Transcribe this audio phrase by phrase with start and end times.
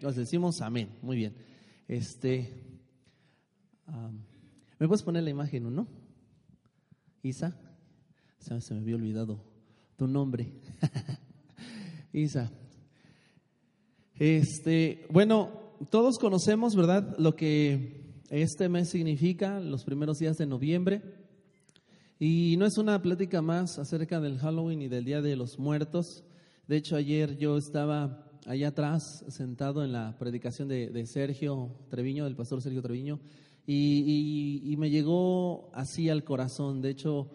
[0.00, 0.90] Nos decimos amén.
[1.02, 1.34] Muy bien.
[1.88, 2.52] Este,
[4.78, 5.88] ¿Me puedes poner la imagen, no?
[7.22, 7.56] Isa,
[8.38, 9.42] se me había olvidado
[9.96, 10.52] tu nombre.
[12.12, 12.52] Isa.
[14.14, 15.50] Este, bueno,
[15.90, 17.16] todos conocemos, ¿verdad?
[17.18, 21.02] Lo que este mes significa, los primeros días de noviembre.
[22.20, 26.24] Y no es una plática más acerca del Halloween y del Día de los Muertos.
[26.66, 32.36] De hecho, ayer yo estaba allá atrás, sentado en la predicación de, Sergio Treviño, del
[32.36, 33.18] pastor Sergio Treviño,
[33.66, 36.80] y, me llegó así al corazón.
[36.80, 37.28] De hecho,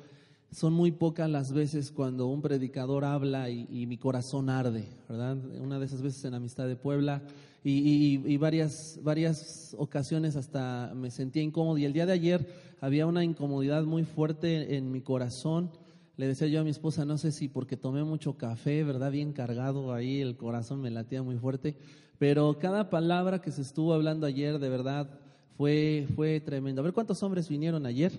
[0.51, 5.37] son muy pocas las veces cuando un predicador habla y, mi corazón arde, ¿verdad?
[5.61, 7.21] Una de esas veces en Amistad de Puebla
[7.63, 11.77] y, varias, varias ocasiones hasta me sentía incómodo.
[11.77, 12.47] Y el día de ayer
[12.81, 15.69] había una incomodidad muy fuerte en mi corazón
[16.15, 19.11] le decía yo a mi esposa, no sé si porque tomé mucho café, ¿verdad?
[19.11, 21.75] Bien cargado ahí, el corazón me latía muy fuerte,
[22.19, 25.09] pero cada palabra que se estuvo hablando ayer, de verdad,
[25.57, 26.81] fue, fue tremendo.
[26.81, 28.11] A ver, ¿cuántos hombres vinieron ayer?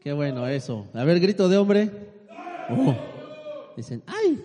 [0.00, 0.86] Qué bueno eso.
[0.94, 1.90] A ver, grito de hombre.
[2.70, 2.94] Oh.
[3.76, 4.40] Dicen, ¡ay!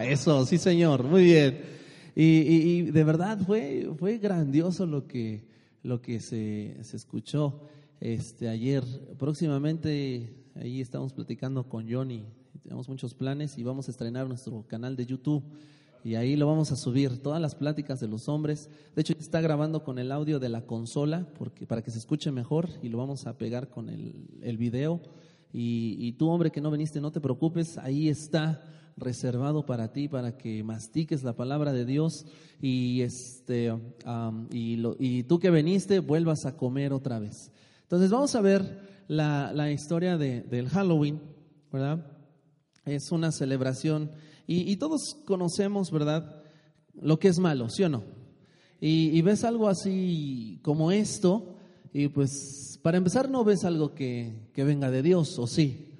[0.10, 1.60] eso, sí señor, muy bien.
[2.16, 5.44] Y, de verdad fue, fue grandioso lo que,
[5.82, 7.60] lo que se, se escuchó
[8.00, 8.84] este, ayer.
[9.18, 12.24] Próximamente Ahí estamos platicando con Johnny.
[12.62, 15.44] Tenemos muchos planes y vamos a estrenar nuestro canal de YouTube.
[16.02, 18.68] Y ahí lo vamos a subir, todas las pláticas de los hombres.
[18.94, 22.32] De hecho, está grabando con el audio de la consola porque, para que se escuche
[22.32, 25.00] mejor y lo vamos a pegar con el, el video.
[25.52, 28.62] Y, tú, hombre, que no viniste, no te preocupes, ahí está
[28.96, 32.24] reservado para ti, para que mastiques la palabra de Dios
[32.60, 33.72] y, este,
[34.52, 37.50] y, lo, y tú que viniste, vuelvas a comer otra vez.
[37.82, 41.20] Entonces, vamos a ver la, historia de, del Halloween,
[41.72, 42.06] ¿verdad?
[42.84, 44.12] Es una celebración
[44.46, 46.42] y, todos conocemos, ¿verdad?
[47.00, 48.02] Lo que es malo, ¿sí o no?
[48.80, 51.56] Y, ves algo así como esto
[51.92, 55.92] y pues para empezar no ves algo que, venga de Dios, ¿o sí?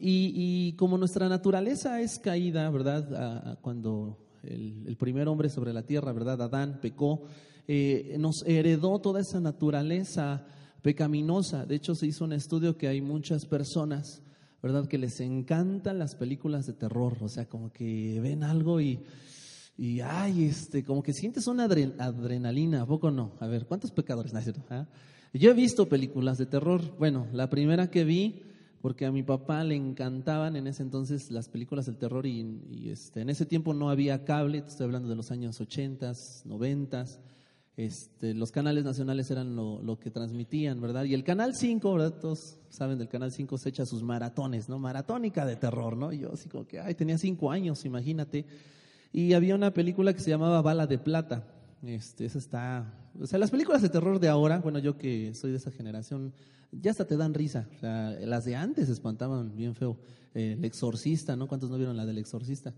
[0.00, 3.58] Y, como nuestra naturaleza es caída, ¿verdad?
[3.60, 6.40] cuando el, primer hombre sobre la tierra, ¿verdad?
[6.40, 7.24] Adán pecó,
[7.68, 10.46] eh, nos heredó toda esa naturaleza
[10.84, 11.64] pecaminosa.
[11.64, 14.20] De hecho, se hizo un estudio que hay muchas personas,
[14.62, 17.16] ¿verdad?, que les encantan las películas de terror.
[17.22, 19.00] O sea, como que ven algo y,
[19.78, 23.32] y ay, este, como que sientes una adrenalina, ¿a poco no?
[23.40, 24.34] A ver, ¿cuántos pecadores?
[24.34, 24.62] nacieron?
[24.68, 24.86] ¿Ah?
[25.32, 26.82] Yo he visto películas de terror.
[26.98, 28.42] Bueno, la primera que vi,
[28.82, 33.22] porque a mi papá le encantaban en ese entonces las películas del terror y, este,
[33.22, 36.12] en ese tiempo no había cable, estoy hablando de los años 80,
[36.44, 37.06] 90.
[37.76, 41.04] Este, los canales nacionales eran lo, que transmitían, ¿verdad?
[41.04, 42.14] Y el Canal 5, ¿verdad?
[42.20, 44.78] Todos saben del Canal 5 se echa sus maratones, ¿no?
[44.78, 46.12] Maratónica de terror, ¿no?
[46.12, 48.44] Y yo así como que, ay, tenía cinco años, imagínate.
[49.12, 51.44] Y había una película que se llamaba Bala de Plata.
[51.82, 55.50] Este, esa está, o sea, las películas de terror de ahora, bueno, yo que soy
[55.50, 56.32] de esa generación,
[56.70, 57.68] ya hasta te dan risa.
[57.76, 59.96] O sea, las de antes espantaban bien feo.
[60.32, 61.48] el exorcista, ¿no?
[61.48, 62.72] ¿Cuántos no vieron la del exorcista?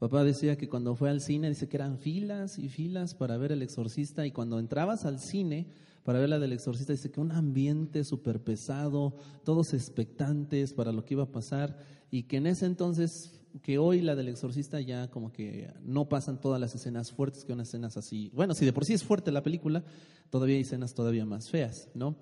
[0.00, 3.52] Papá decía que cuando fue al cine, dice que eran filas y filas para ver
[3.52, 5.66] el exorcista y cuando entrabas al cine
[6.04, 11.04] para ver la del exorcista, dice que un ambiente súper pesado, todos expectantes para lo
[11.04, 11.76] que iba a pasar
[12.10, 16.40] y que en ese entonces, que hoy la del exorcista ya como que no pasan
[16.40, 18.30] todas las escenas fuertes que unas escenas así.
[18.32, 19.84] Bueno, si de por sí es fuerte la película,
[20.30, 22.16] todavía hay escenas todavía más feas, ¿no?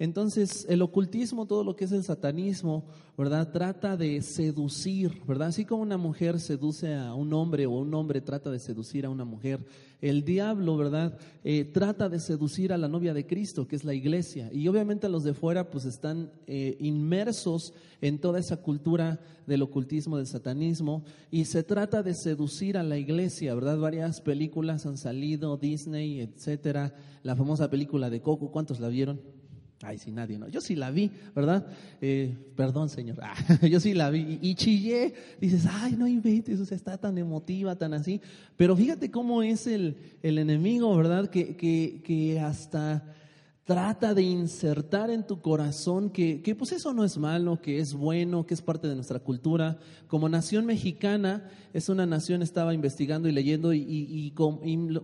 [0.00, 2.86] Entonces, el ocultismo, todo lo que es el satanismo,
[3.18, 3.52] ¿verdad?
[3.52, 5.48] Trata de seducir, ¿verdad?
[5.48, 9.10] Así como una mujer seduce a un hombre o un hombre trata de seducir a
[9.10, 9.62] una mujer,
[10.00, 11.18] el diablo, ¿verdad?
[11.44, 14.48] Eh, trata de seducir a la novia de Cristo, que es la iglesia.
[14.54, 20.16] Y obviamente los de fuera, pues están eh, inmersos en toda esa cultura del ocultismo,
[20.16, 23.76] del satanismo, y se trata de seducir a la iglesia, ¿verdad?
[23.76, 26.94] Varias películas han salido, Disney, etcétera.
[27.22, 29.39] La famosa película de Coco, ¿cuántos la vieron?
[29.82, 30.46] Ay, sí, nadie, ¿no?
[30.48, 31.66] Yo sí la vi, ¿verdad?
[32.02, 33.18] Eh, perdón, señor.
[33.22, 35.14] Ah, yo sí la vi y, chillé.
[35.40, 38.20] Dices, ay, no inventes, o sea, está tan emotiva, tan así.
[38.56, 41.30] Pero fíjate cómo es el, el enemigo, ¿verdad?
[41.30, 43.14] Que, que, que hasta
[43.70, 47.94] trata de insertar en tu corazón que, que, pues eso no es malo, que es
[47.94, 49.78] bueno, que es parte de nuestra cultura.
[50.08, 54.32] Como nación mexicana, es una nación, estaba investigando y leyendo, y, y,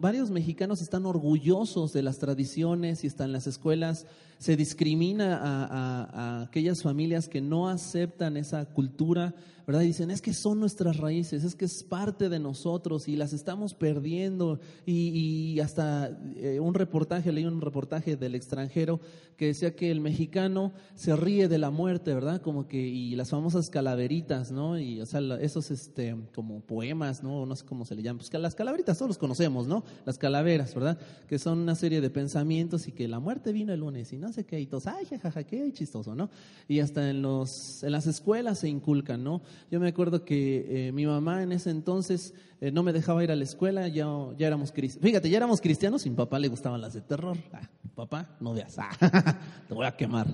[0.00, 4.04] varios mexicanos están orgullosos de las tradiciones y están en las escuelas.
[4.38, 9.32] Se discrimina a aquellas familias que no aceptan esa cultura
[9.66, 9.80] ¿verdad?
[9.80, 13.74] dicen, es que son nuestras raíces, es que es parte de nosotros y las estamos
[13.74, 14.60] perdiendo.
[14.84, 19.00] Y, hasta eh, un reportaje, leí un reportaje del extranjero
[19.36, 22.40] que decía que el mexicano se ríe de la muerte, ¿verdad?
[22.40, 24.78] Como que, y las famosas calaveritas, ¿no?
[24.78, 27.44] Y, o sea, esos, este, como poemas, ¿no?
[27.44, 28.18] No sé cómo se le llaman.
[28.18, 29.84] Pues las calaveritas todos los conocemos, ¿no?
[30.04, 30.98] Las calaveras, ¿verdad?
[31.28, 34.32] Que son una serie de pensamientos y que la muerte vino el lunes y no
[34.32, 36.30] sé qué, y todos, ay, jajaja, qué chistoso, ¿no?
[36.68, 39.42] Y hasta en, los, en las escuelas se inculcan, ¿no?
[39.70, 43.30] Yo me acuerdo que eh, mi mamá en ese entonces eh, no me dejaba ir
[43.30, 44.06] a la escuela, ya,
[44.38, 45.08] ya éramos cristianos.
[45.08, 47.36] Fíjate, ya éramos cristianos y mi papá le gustaban las de terror.
[47.52, 49.38] Ah, papá, no veas, ah,
[49.68, 50.26] te voy a quemar,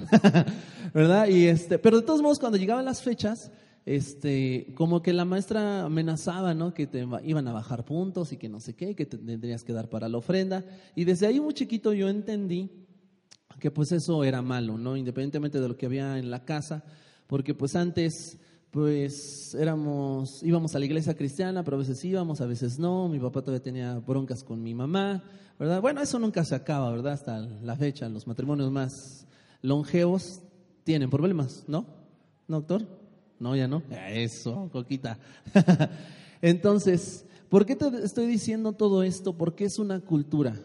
[0.94, 1.28] ¿verdad?
[1.28, 3.50] Y este, pero de todos modos, cuando llegaban las fechas,
[3.84, 6.72] este, como que la maestra amenazaba, ¿no?
[6.74, 9.88] Que te iban a bajar puntos y que no sé qué, que tendrías que dar
[9.88, 10.64] para la ofrenda.
[10.94, 12.70] Y desde ahí muy chiquito yo entendí
[13.58, 14.96] que pues eso era malo, ¿no?
[14.96, 16.84] Independientemente de lo que había en la casa,
[17.26, 18.38] porque pues antes
[18.72, 23.18] pues éramos, íbamos a la iglesia cristiana, pero a veces íbamos, a veces no, mi
[23.18, 25.22] papá todavía tenía broncas con mi mamá,
[25.58, 25.82] ¿verdad?
[25.82, 27.12] Bueno, eso nunca se acaba, ¿verdad?
[27.12, 29.26] Hasta la fecha, los matrimonios más
[29.60, 30.40] longevos
[30.84, 31.84] tienen problemas, ¿no?
[32.48, 32.86] ¿No, doctor?
[33.38, 33.82] No, ya no.
[34.08, 35.18] Eso, coquita.
[36.40, 39.36] Entonces, ¿por qué te estoy diciendo todo esto?
[39.36, 40.56] Porque es una cultura.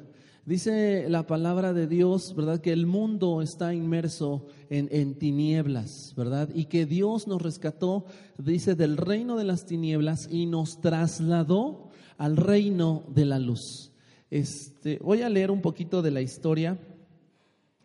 [0.48, 2.62] Dice la palabra de Dios, ¿verdad?
[2.62, 6.48] Que el mundo está inmerso en, tinieblas, ¿verdad?
[6.56, 8.06] Y que Dios nos rescató,
[8.38, 13.92] dice, del reino de las tinieblas y nos trasladó al reino de la luz.
[14.32, 16.80] Este, voy a leer un poquito de la historia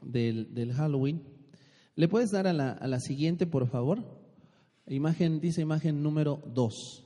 [0.00, 1.20] del, Halloween.
[1.96, 4.04] ¿Le puedes dar a la, a la siguiente, por favor?
[4.86, 7.01] Imagen, dice imagen número 2.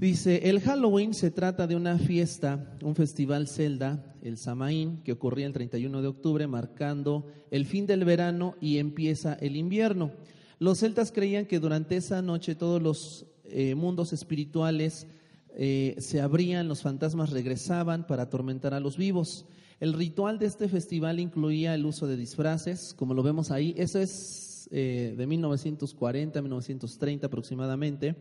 [0.00, 5.44] Dice, el Halloween se trata de una fiesta, un festival celda, el Samaín, que ocurría
[5.44, 10.12] el 31 de octubre, marcando el fin del verano y empieza el invierno.
[10.60, 15.08] Los celtas creían que durante esa noche todos los eh, mundos espirituales
[15.56, 19.46] eh, se abrían, los fantasmas regresaban para atormentar a los vivos.
[19.80, 23.74] El ritual de este festival incluía el uso de disfraces, como lo vemos ahí.
[23.76, 28.14] Eso es eh, de 1940 1930 aproximadamente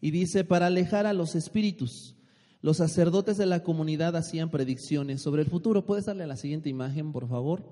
[0.00, 2.14] y dice, para alejar a los espíritus.
[2.60, 5.86] Los sacerdotes de la comunidad hacían predicciones sobre el futuro.
[5.86, 7.62] ¿Puedes darle la siguiente imagen, por favor?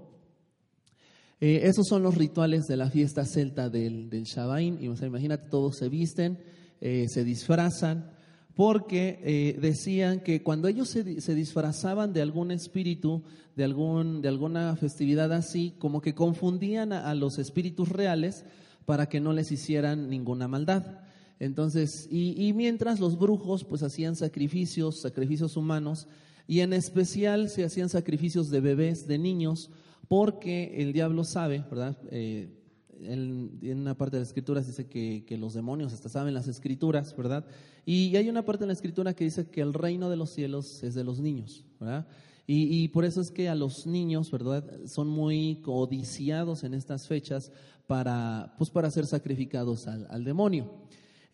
[1.40, 4.78] Eh, esos son los rituales de la fiesta celta del, del Shabain.
[4.80, 6.38] Y, imagínate, todos se visten,
[6.80, 8.10] eh, se disfrazan,
[8.54, 13.22] porque eh, decían que cuando ellos se, se, disfrazaban de algún espíritu,
[13.54, 18.44] de, algún, de alguna festividad así, como que confundían a los espíritus reales
[18.86, 21.00] para que no les hicieran ninguna maldad.
[21.38, 26.06] Entonces, y, mientras los brujos pues hacían sacrificios, sacrificios humanos,
[26.48, 29.70] y en especial se hacían sacrificios de bebés, de niños,
[30.08, 31.98] porque el diablo sabe, ¿verdad?
[32.10, 32.48] Eh,
[33.00, 37.44] en, una parte de las escrituras dice que, los demonios hasta saben las escrituras, ¿verdad?
[37.84, 40.82] Y hay una parte de la escritura que dice que el reino de los cielos
[40.82, 42.06] es de los niños, ¿verdad?
[42.48, 44.64] Y, por eso es que a los niños, ¿verdad?
[44.86, 47.50] Son muy codiciados en estas fechas
[47.88, 50.70] para, pues para ser sacrificados al demonio.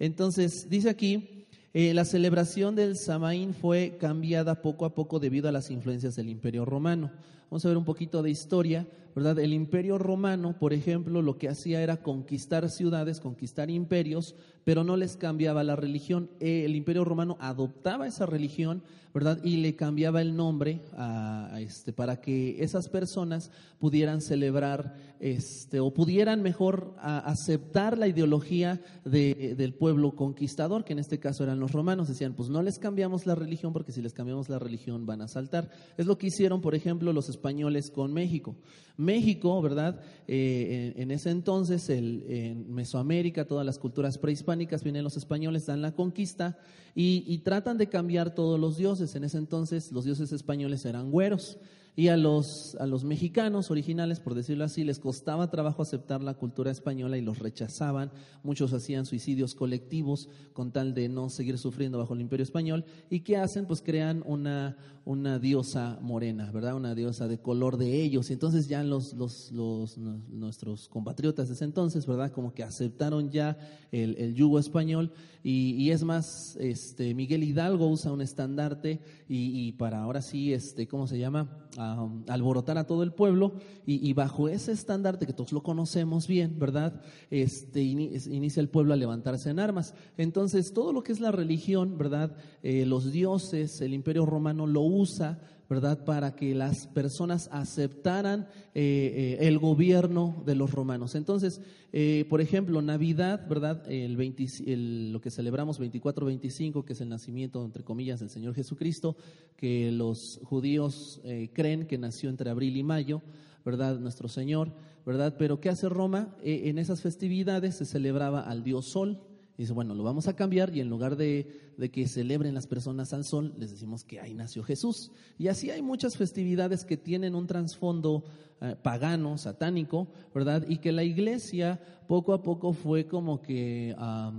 [0.02, 5.52] Entonces, dice aquí, eh, la celebración del Samaín fue cambiada poco a poco debido a
[5.52, 7.12] las influencias del Imperio Romano.
[7.48, 8.84] Vamos a ver un poquito de historia,
[9.14, 9.38] ¿verdad?
[9.38, 14.96] El Imperio Romano, por ejemplo, lo que hacía era conquistar ciudades, conquistar imperios, pero no
[14.96, 16.30] les cambiaba la religión.
[16.40, 18.82] Eh, el Imperio Romano adoptaba esa religión,
[19.12, 19.38] ¿verdad?
[19.44, 25.92] Y le cambiaba el nombre a, este, para que esas personas pudieran celebrar este, o
[25.92, 32.08] pudieran mejor aceptar la ideología del pueblo conquistador, que en este caso eran los romanos.
[32.08, 35.28] Decían, pues no les cambiamos la religión porque si les cambiamos la religión van a
[35.28, 35.70] saltar.
[35.96, 38.56] Es lo que hicieron, por ejemplo, los españoles con México.
[39.04, 40.00] México, ¿verdad?
[40.26, 45.82] Eh, en, ese entonces, el, en Mesoamérica, todas las culturas prehispánicas, vienen los españoles, dan
[45.82, 46.58] la conquista
[46.94, 49.14] y, y tratan de cambiar todos los dioses.
[49.14, 51.58] En ese entonces, los dioses españoles eran güeros.
[51.94, 56.32] Y a los, a los mexicanos originales, por decirlo así, les costaba trabajo aceptar la
[56.32, 58.10] cultura española y los rechazaban.
[58.42, 62.86] Muchos hacían suicidios colectivos con tal de no seguir sufriendo bajo el imperio español.
[63.10, 63.66] ¿Y qué hacen?
[63.66, 66.76] Pues crean una, una diosa morena, ¿verdad?
[66.76, 68.30] Una diosa de color de ellos.
[68.30, 72.32] Y entonces ya los, los, los, nuestros compatriotas de ese entonces, ¿verdad?
[72.32, 73.58] Como que aceptaron ya
[73.90, 75.12] el, el yugo español.
[75.42, 80.52] Y, y, es más, este, Miguel Hidalgo usa un estandarte y, y para ahora sí,
[80.52, 81.62] este, ¿cómo se llama?
[81.76, 83.54] alborotar a todo el pueblo
[83.86, 87.00] y, bajo ese estandarte que todos lo conocemos bien, ¿verdad?
[87.30, 89.94] Este, inicia el pueblo a levantarse en armas.
[90.16, 92.36] Entonces, todo lo que es la religión, ¿verdad?
[92.62, 95.40] Eh, los dioses, el imperio romano lo usa
[95.72, 96.04] ¿verdad?
[96.04, 101.14] Para que las personas aceptaran eh, eh, el gobierno de los romanos.
[101.14, 101.62] Entonces,
[101.94, 103.90] eh, por ejemplo, Navidad, ¿verdad?
[103.90, 109.16] El, lo que celebramos 24-25, que es el nacimiento, entre comillas, del Señor Jesucristo,
[109.56, 111.22] que los judíos
[111.54, 113.22] creen que nació entre abril y mayo,
[113.64, 113.98] ¿verdad?
[113.98, 114.74] Nuestro Señor,
[115.06, 115.36] ¿verdad?
[115.38, 116.36] Pero ¿qué hace Roma?
[116.42, 119.22] en esas festividades se celebraba al dios Sol,
[119.58, 121.46] Dice, bueno, lo vamos a cambiar y en lugar de,
[121.92, 125.10] que celebren las personas al sol, les decimos que ahí nació Jesús.
[125.38, 128.24] Y así hay muchas festividades que tienen un trasfondo
[128.60, 130.64] eh, pagano, satánico, ¿verdad?
[130.68, 134.32] Y que la iglesia poco a poco fue como que ah,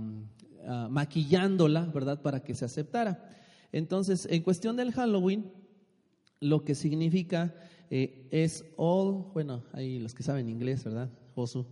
[0.90, 2.20] maquillándola, ¿verdad?
[2.20, 3.28] Para que se aceptara.
[3.70, 5.50] Entonces, en cuestión del Halloween,
[6.40, 7.54] lo que significa
[7.90, 11.10] eh, es all, bueno, hay los que saben inglés, ¿verdad?
[11.34, 11.66] Josu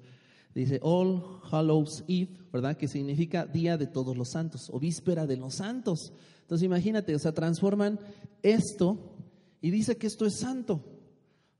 [0.54, 2.76] Dice All Hallows Eve, ¿verdad?
[2.76, 6.12] Que significa Día de Todos los Santos o Víspera de los Santos.
[6.42, 7.98] Entonces imagínate, o sea, transforman
[8.42, 9.16] esto
[9.60, 10.84] y dice que esto es santo.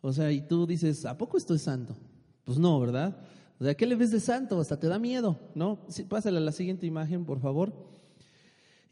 [0.01, 1.97] O sea, y tú dices, ¿a poco esto es santo?
[2.45, 3.17] Pues no, ¿verdad?
[3.59, 4.61] O sea, ¿qué le ves de santo?
[4.61, 5.87] Hasta te da miedo, ¿no?
[5.89, 7.73] Sí, pásale a la siguiente imagen, por favor.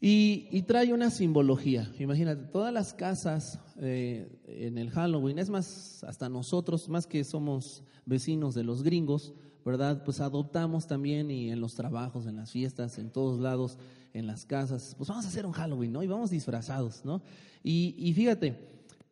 [0.03, 1.91] Y, trae una simbología.
[1.99, 7.83] Imagínate, todas las casas eh, en el Halloween, es más, hasta nosotros, más que somos
[8.05, 9.33] vecinos de los gringos,
[9.65, 10.03] ¿verdad?
[10.03, 13.77] Pues adoptamos también y en los trabajos, en las fiestas, en todos lados,
[14.13, 16.03] en las casas, pues vamos a hacer un Halloween, ¿no?
[16.03, 17.21] Y vamos disfrazados, ¿no?
[17.63, 18.57] Y, fíjate,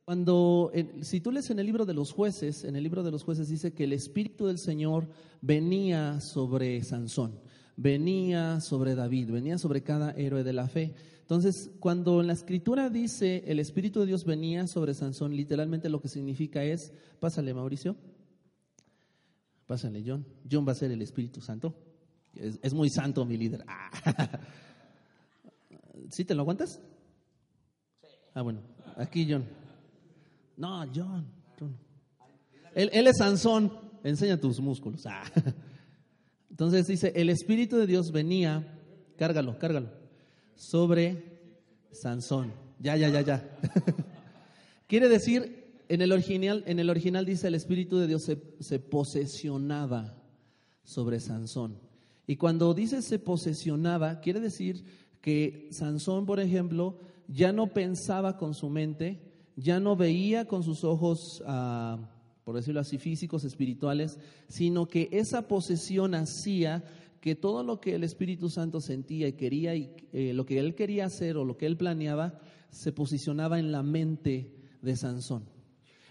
[0.03, 3.23] cuando, si tú lees en el libro de los jueces, en el libro de los
[3.23, 5.07] jueces dice que el Espíritu del Señor
[5.41, 7.39] venía sobre Sansón,
[7.77, 10.95] venía sobre David, venía sobre cada héroe de la fe.
[11.21, 16.01] Entonces, cuando en la escritura dice el Espíritu de Dios venía sobre Sansón, literalmente lo
[16.01, 17.95] que significa es, pásale Mauricio,
[19.69, 20.25] Pásale, John.
[20.51, 21.75] John va a ser el Espíritu Santo.
[22.33, 23.63] Es, muy santo mi líder.
[23.67, 23.91] Ah.
[26.09, 26.79] ¿Sí te lo aguantas?
[28.33, 28.61] Ah, bueno.
[28.95, 29.45] Aquí John.
[30.57, 31.23] No, John.
[32.73, 33.71] Él, él, es Sansón.
[34.03, 35.05] Enseña tus músculos.
[35.05, 35.21] Ah.
[36.49, 38.75] Entonces dice, el Espíritu de Dios venía,
[39.19, 39.91] cárgalo, cárgalo,
[40.55, 41.41] sobre
[41.91, 42.53] Sansón.
[42.79, 43.57] Ya, ya, ya, ya.
[44.87, 45.58] Quiere decir
[45.89, 50.15] en el original, en el original dice el Espíritu de Dios se, posesionaba
[50.83, 51.79] sobre Sansón.
[52.27, 54.83] Y cuando dice se posesionaba, quiere decir
[55.19, 59.19] que Sansón, por ejemplo, ya no pensaba con su mente,
[59.55, 61.97] ya no veía con sus ojos, ah,
[62.43, 66.83] por decirlo así, físicos, espirituales, sino que esa posesión hacía
[67.19, 70.75] que todo lo que el Espíritu Santo sentía y quería, y eh, lo que él
[70.75, 74.53] quería hacer o lo que él planeaba, se posicionaba en la mente
[74.83, 75.58] de Sansón.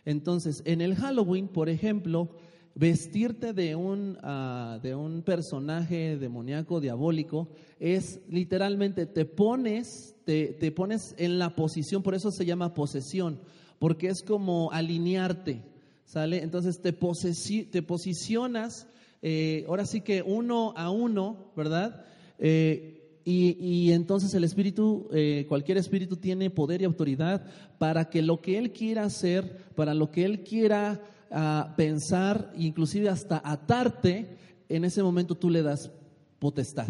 [0.05, 2.31] Entonces, en el Halloween, por ejemplo,
[2.75, 7.49] vestirte de un, ah, de un personaje demoníaco, diabólico,
[7.81, 13.41] es literalmente te pones, te, te, pones en la posición, por eso se llama posesión,
[13.81, 15.63] porque es como alinearte,
[16.05, 16.43] ¿sale?
[16.43, 18.87] Entonces te, te posicionas,
[19.23, 22.05] eh, ahora sí que uno a uno, ¿verdad?
[22.39, 22.98] Eh,
[23.31, 27.45] y, entonces el espíritu, eh, cualquier espíritu tiene poder y autoridad
[27.79, 33.11] para que lo que él quiera hacer, para lo que él quiera ah, pensar, inclusive
[33.11, 34.39] hasta atarte,
[34.71, 35.91] en ese momento tú le das
[36.39, 36.89] potestad.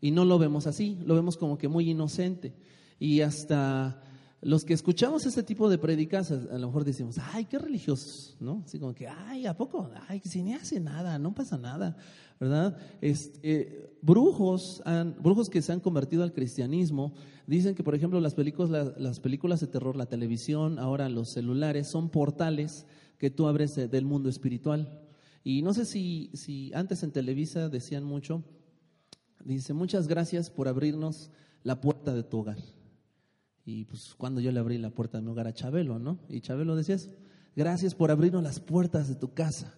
[0.00, 2.54] Y no lo vemos así, lo vemos como que muy inocente.
[2.98, 4.02] Y hasta
[4.42, 8.62] los que escuchamos ese tipo de predicas, a, lo mejor decimos, ay, qué religiosos, ¿no?
[8.64, 9.90] Así como que, ay, ¿a poco?
[10.08, 11.96] Ay, si ni hace nada, no pasa nada,
[12.38, 12.76] ¿verdad?
[13.02, 14.82] Este, brujos,
[15.22, 17.12] brujos que se han convertido al cristianismo,
[17.46, 21.90] dicen que, por ejemplo, las películas, las películas de terror, la televisión, ahora los celulares,
[21.90, 22.86] son portales
[23.18, 25.06] que tú abres del mundo espiritual.
[25.44, 28.42] Y no sé si, si antes en Televisa decían mucho,
[29.44, 31.30] dice, muchas gracias por abrirnos
[31.62, 32.56] la puerta de tu hogar.
[33.70, 36.18] Y pues cuando yo le abrí la puerta de mi hogar a Chabelo, ¿no?
[36.28, 37.10] Y Chabelo decía eso,
[37.54, 39.72] gracias por abrirnos las puertas de tu casa.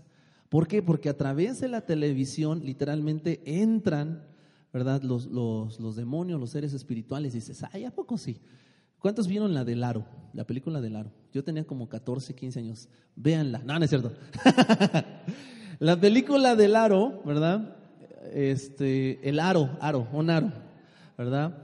[0.49, 0.81] ¿Por qué?
[0.83, 4.25] Porque a través de la televisión literalmente entran,
[4.73, 5.03] ¿verdad?
[5.03, 7.35] Los, los, los demonios, los seres espirituales.
[7.35, 8.39] Dices, ay, ¿a poco sí?
[8.99, 10.07] ¿Cuántos vieron la del aro?
[10.33, 11.13] La película del aro.
[11.35, 12.89] Yo tenía como 14, 15 años.
[13.15, 13.59] Véanla.
[13.59, 14.11] No, no es cierto.
[15.81, 17.77] la película del aro, ¿verdad?
[18.33, 20.51] Este, el aro, aro, un aro,
[21.19, 21.63] ¿verdad?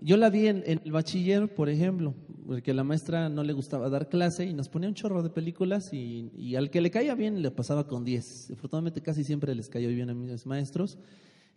[0.00, 2.14] Yo la vi en, el bachiller, por ejemplo,
[2.46, 5.92] porque la maestra no le gustaba dar clase y nos ponía un chorro de películas
[5.92, 8.52] y, al que le caía bien le pasaba con 10.
[8.52, 10.98] Afortunadamente casi siempre les cayó bien a mis maestros.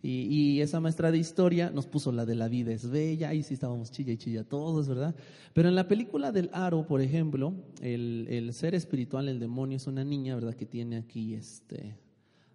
[0.00, 3.54] Y, esa maestra de historia nos puso la de la vida es bella, y sí
[3.54, 5.14] estábamos chilla y chilla todos, ¿verdad?
[5.54, 10.04] Pero en la película del Aro, por ejemplo, el, ser espiritual, el demonio, es una
[10.04, 10.54] niña, ¿verdad?
[10.54, 11.96] Que tiene aquí este,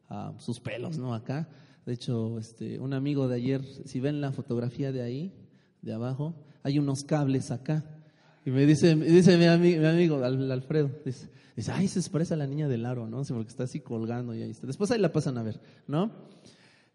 [0.09, 1.13] ah, sus pelos, ¿no?
[1.13, 1.49] Acá.
[1.85, 5.33] De hecho, este, un amigo de ayer, si ven la fotografía de ahí,
[5.83, 7.83] de abajo, hay unos cables acá.
[8.45, 12.67] Y me dice, dice mi, amigo Alfredo, dice, dice, ay, se parece a la niña
[12.67, 13.23] del aro, ¿no?
[13.23, 14.65] Porque está así colgando y ahí está.
[14.67, 16.11] Después ahí la pasan a ver, ¿no?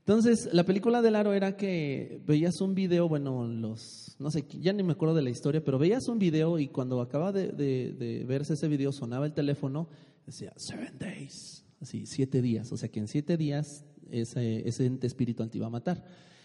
[0.00, 4.72] Entonces, la película del aro era que veías un video, bueno, los, no sé, ya
[4.72, 8.54] ni me acuerdo de la historia, pero veías un video y cuando acaba de, verse
[8.54, 9.86] ese video sonaba el teléfono,
[10.24, 15.06] decía, seven days, así, siete días, o sea que en siete días ese, ese ente
[15.06, 16.02] espiritual te iba a matar.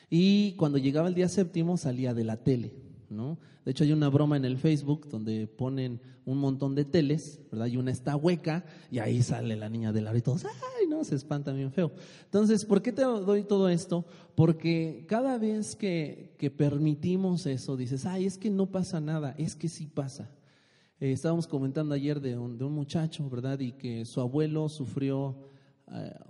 [0.09, 2.73] Y cuando llegaba el día séptimo salía de la tele,
[3.09, 3.37] ¿no?
[3.65, 7.67] De hecho, hay una broma en el Facebook donde ponen un montón de teles, ¿verdad?
[7.67, 11.03] Y una está hueca y ahí sale la niña del aro y todos, ¡ay, no!
[11.03, 11.91] Se espanta bien feo.
[12.25, 14.05] Entonces, ¿por qué te doy todo esto?
[14.35, 19.33] Porque cada vez que, que permitimos eso, dices, ¡ay, es que no pasa nada!
[19.37, 20.29] Es que sí pasa.
[20.99, 23.59] Eh, estábamos comentando ayer de un, de un muchacho, ¿verdad?
[23.59, 25.35] Y que su abuelo sufrió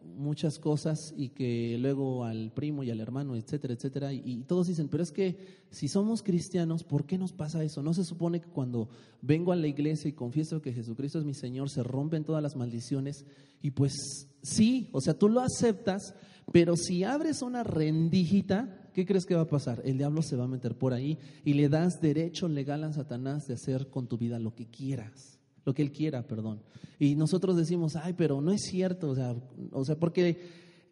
[0.03, 4.13] muchas cosas y que luego al primo y al hermano, etcétera, etcétera.
[4.13, 5.38] Y, todos dicen, pero es que
[5.69, 7.81] si somos cristianos, ¿por qué nos pasa eso?
[7.81, 8.89] ¿No se supone que cuando
[9.22, 12.55] vengo a la iglesia y confieso que Jesucristo es mi Señor, se rompen todas las
[12.55, 13.25] maldiciones?
[13.62, 16.13] Y pues sí, o sea, tú lo aceptas,
[16.51, 19.81] pero si abres una rendijita, ¿qué crees que va a pasar?
[19.86, 23.48] El diablo se va a meter por ahí y le das derecho legal a Satanás
[23.48, 25.33] de hacer con tu vida lo que quieras
[25.65, 26.62] lo que Él quiera, perdón.
[27.00, 29.36] Y nosotros decimos, ay, pero no es cierto, o sea,
[29.72, 30.38] o sea porque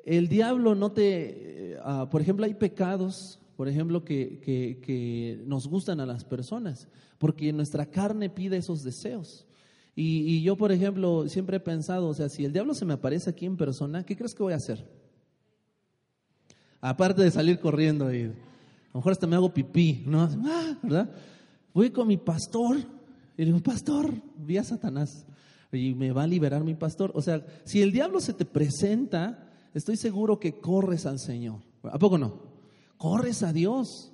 [0.05, 5.67] el diablo no te, eh, ah, por ejemplo, hay pecados, por ejemplo, que, que, nos
[5.67, 6.87] gustan a las personas,
[7.17, 9.45] porque nuestra carne pide esos deseos.
[9.95, 12.93] Y, y, yo, por ejemplo, siempre he pensado, o sea, si el diablo se me
[12.93, 14.83] aparece aquí en persona, ¿qué crees que voy a hacer?
[16.79, 18.27] Aparte de salir corriendo y a
[18.93, 20.23] lo mejor hasta me hago pipí, ¿no?
[20.23, 21.09] Ah, ¿Verdad?
[21.73, 22.77] Voy con mi pastor
[23.41, 25.25] y le digo, pastor, vi a Satanás
[25.71, 27.11] y me va a liberar mi pastor.
[27.15, 31.55] O sea, si el diablo se te presenta, estoy seguro que corres al Señor.
[31.81, 32.35] ¿A poco no?
[32.97, 34.11] Corres a Dios.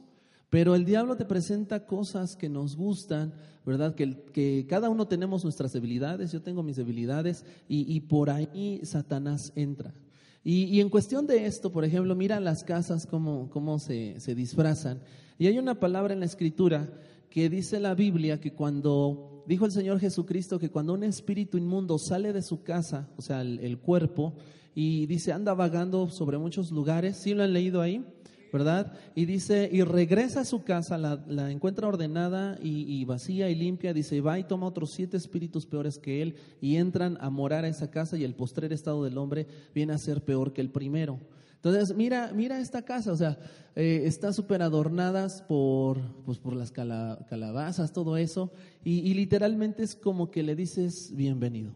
[0.49, 3.33] Pero el diablo te presenta cosas que nos gustan,
[3.65, 3.95] ¿verdad?
[3.95, 9.51] Que, que cada uno tenemos nuestras debilidades, yo tengo mis debilidades, y, por ahí Satanás
[9.57, 9.93] entra.
[10.41, 15.01] Y, en cuestión de esto, por ejemplo, mira las casas cómo, cómo se, se disfrazan.
[15.37, 16.89] Y hay una palabra en la escritura
[17.37, 21.99] que dice la Biblia que cuando, dijo el Señor Jesucristo, que cuando un espíritu inmundo
[21.99, 24.33] sale de su casa, o sea, el, cuerpo,
[24.73, 28.03] y dice, anda vagando sobre muchos lugares, ¿sí lo han leído ahí?
[28.51, 28.91] ¿verdad?
[29.13, 33.93] Y dice, y regresa a su casa, la, encuentra ordenada y, y, vacía y limpia,
[33.93, 37.67] dice, va y toma otros siete espíritus peores que él y entran a morar a
[37.67, 39.45] esa casa y el postrer estado del hombre
[39.75, 41.19] viene a ser peor que el primero.
[41.57, 43.37] Entonces, mira, mira esta casa, o sea,
[43.75, 48.51] eh, está súper adornadas por, pues, por las calabazas, todo eso,
[48.83, 51.73] y, literalmente es como que le dices bienvenido.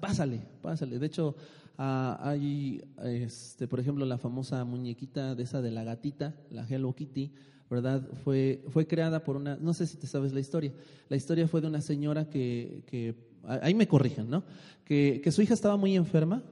[0.00, 0.98] Pásale, pásale.
[0.98, 1.36] De hecho,
[1.78, 6.94] ah, hay, este, por ejemplo, la famosa muñequita de esa de la gatita, la Hello
[6.94, 7.32] Kitty,
[7.70, 8.06] ¿verdad?
[8.24, 10.72] Fue, fue creada por una, no sé si te sabes la historia,
[11.08, 14.44] la historia fue de una señora que, que ahí me corrigen, ¿no?
[14.84, 16.42] Que, que su hija estaba muy enferma,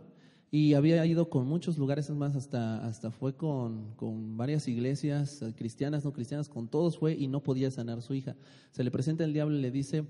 [0.54, 5.52] y había ido con muchos lugares, más, hasta, hasta fue con, con, varias iglesias, eh,
[5.52, 8.36] cristianas, no cristianas, con todos fue y no podía sanar su hija.
[8.70, 10.04] Se le presenta el diablo y le dice,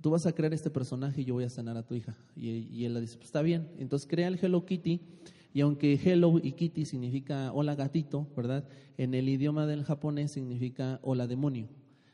[0.00, 2.16] tú vas a crear este personaje y yo voy a sanar a tu hija.
[2.34, 3.68] Y, y él le dice, pues está bien.
[3.78, 5.00] Entonces crea el Hello Kitty
[5.52, 8.64] y aunque Hello y Kitty significa hola gatito, ¿verdad?
[8.98, 11.68] En el idioma del japonés significa hola demonio.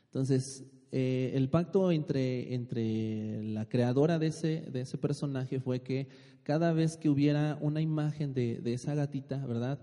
[0.05, 6.07] Entonces, eh, el pacto entre, entre la creadora de ese, de ese personaje fue que
[6.43, 9.79] cada vez que hubiera una imagen de, esa gatita, ¿verdad?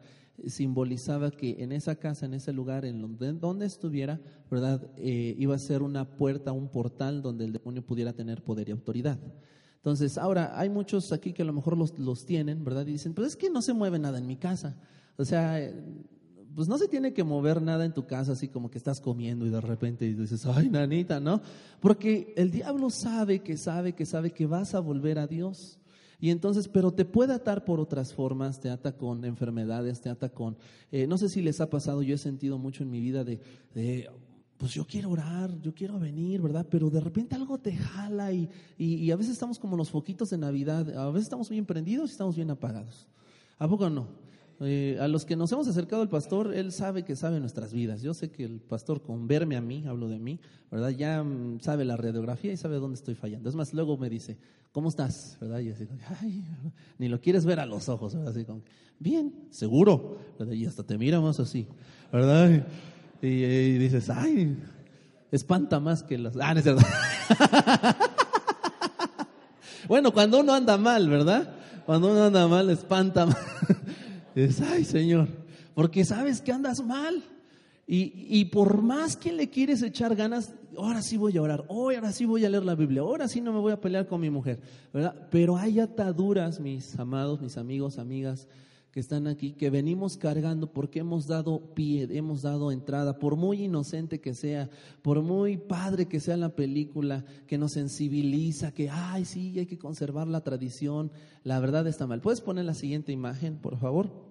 [0.47, 4.88] simbolizaba que en esa casa, en ese lugar, en donde, donde estuviera, ¿verdad?
[4.97, 8.73] Eh, iba a ser una puerta, un portal donde el demonio pudiera tener poder y
[8.73, 9.18] autoridad.
[9.77, 12.87] Entonces, ahora, hay muchos aquí que a lo mejor los, los tienen, ¿verdad?
[12.87, 14.77] Y dicen, pues es que no se mueve nada en mi casa.
[15.16, 15.59] O sea,
[16.54, 19.46] pues no se tiene que mover nada en tu casa así como que estás comiendo
[19.46, 21.40] y de repente dices, ay, nanita, ¿no?
[21.80, 25.78] Porque el diablo sabe que sabe que sabe que vas a volver a Dios.
[26.20, 30.30] Y entonces, pero te puede atar por otras formas, te ata con enfermedades, te ata
[30.30, 30.56] con,
[30.90, 33.40] eh, no sé si les ha pasado, yo he sentido mucho en mi vida de,
[34.56, 36.66] pues yo quiero orar, yo quiero venir, ¿verdad?
[36.68, 40.38] Pero de repente algo te jala y, y, a veces estamos como los foquitos de
[40.38, 43.06] Navidad, a veces estamos bien prendidos y estamos bien apagados.
[43.56, 44.27] ¿A poco no?
[44.61, 48.03] Eh, a los que nos hemos acercado al pastor, él sabe que sabe nuestras vidas.
[48.03, 50.40] Yo sé que el pastor, con verme a mí, hablo de mí,
[50.71, 50.90] ¿verdad?
[50.90, 53.49] Ya mm, sabe la radiografía y sabe dónde estoy fallando.
[53.49, 54.37] Es más, luego me dice,
[54.73, 55.37] ¿cómo estás?
[55.40, 55.61] ¿Verdad?
[55.61, 55.87] Y así,
[56.21, 56.44] ay,
[56.99, 58.33] ni lo quieres ver a los ojos, ¿verdad?
[58.33, 58.62] Así como,
[58.99, 60.55] bien, seguro, ¿verdad?
[60.55, 61.68] Y hasta te miramos así,
[62.12, 62.66] ¿verdad?
[63.23, 64.57] Y, dices, ay,
[65.31, 66.37] espanta más que las...
[66.37, 66.83] Ah, no es cierto.
[69.88, 71.55] bueno, cuando uno anda mal, ¿verdad?
[71.87, 73.37] Cuando uno anda mal, espanta más
[74.72, 75.29] ay Señor,
[75.74, 77.22] porque sabes que andas mal.
[77.90, 81.94] Y, y, por más que le quieres echar ganas, ahora sí voy a orar, hoy
[81.94, 84.20] ahora sí voy a leer la Biblia, ahora sí no me voy a pelear con
[84.20, 84.61] mi mujer,
[84.92, 85.29] ¿verdad?
[85.31, 88.46] Pero hay ataduras, mis amados, mis amigos, amigas,
[88.92, 93.64] que están aquí, que venimos cargando porque hemos dado pie, hemos dado entrada, por muy
[93.64, 94.68] inocente que sea,
[95.01, 99.79] por muy padre que sea la película, que nos sensibiliza, que, ay, sí, hay que
[99.79, 101.11] conservar la tradición,
[101.42, 102.20] la verdad está mal.
[102.20, 104.27] ¿Puedes poner la siguiente imagen, por favor?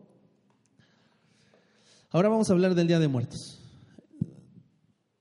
[2.10, 3.60] Ahora vamos a hablar del Día de Muertos.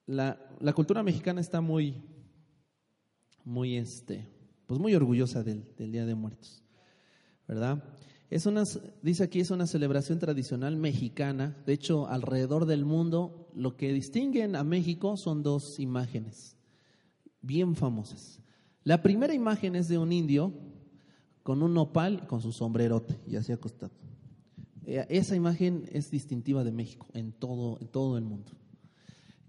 [0.07, 0.39] La,
[0.73, 2.01] cultura mexicana está muy,
[3.43, 4.29] muy, este,
[4.69, 6.63] pues muy orgullosa del, Día de Muertos,
[7.49, 7.83] ¿verdad?
[8.31, 8.63] Es una,
[9.03, 11.61] dice aquí, es una celebración tradicional mexicana.
[11.67, 16.57] De hecho, alrededor del mundo, lo que distinguen a México son dos imágenes
[17.41, 18.41] bien famosas.
[18.85, 20.53] La primera imagen es de un indio
[21.43, 23.93] con un nopal, con su sombrerote y así acostado.
[24.87, 28.53] Eh, esa imagen es distintiva de México en todo, en todo el mundo.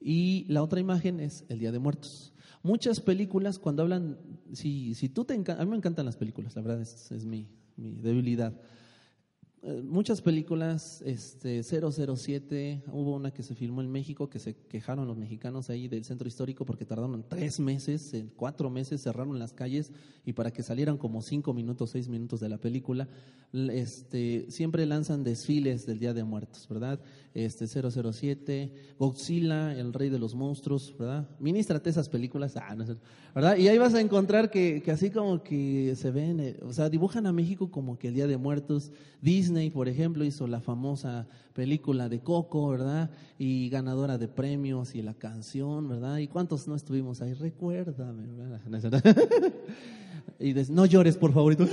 [0.01, 2.33] Y la otra imagen es el Día de Muertos.
[2.63, 4.17] Muchas películas, cuando hablan,
[4.51, 7.47] si, si tú te a mí me encantan las películas, la verdad es mi,
[7.77, 8.59] mi debilidad.
[9.63, 15.07] Eh, muchas películas, este, 007, hubo una que se filmó en México que se quejaron
[15.07, 19.53] los mexicanos ahí del centro histórico porque tardaron tres meses, en cuatro meses cerraron las
[19.53, 19.91] calles
[20.25, 23.07] y para que salieran como cinco minutos, seis minutos de la película,
[23.51, 26.99] este, siempre lanzan desfiles del Día de Muertos, ¿verdad?
[27.37, 31.29] Este, 007, Godzilla, el rey de los monstruos, ¿verdad?
[31.39, 32.75] Ministrate esas películas, ah,
[33.35, 33.57] ¿verdad?
[33.57, 36.89] Y ahí vas a encontrar que, que así como que se ven, eh, o sea,
[36.89, 41.27] dibujan a México como que el Día de Muertos, Disney, por ejemplo, hizo la famosa
[41.53, 43.11] película de Coco, ¿verdad?
[43.37, 46.17] Y ganadora de premios y la canción, ¿verdad?
[46.17, 47.35] ¿Y cuántos no estuvimos ahí?
[47.35, 49.03] Recuérdame, ¿verdad?
[50.39, 51.55] y no llores, por favor.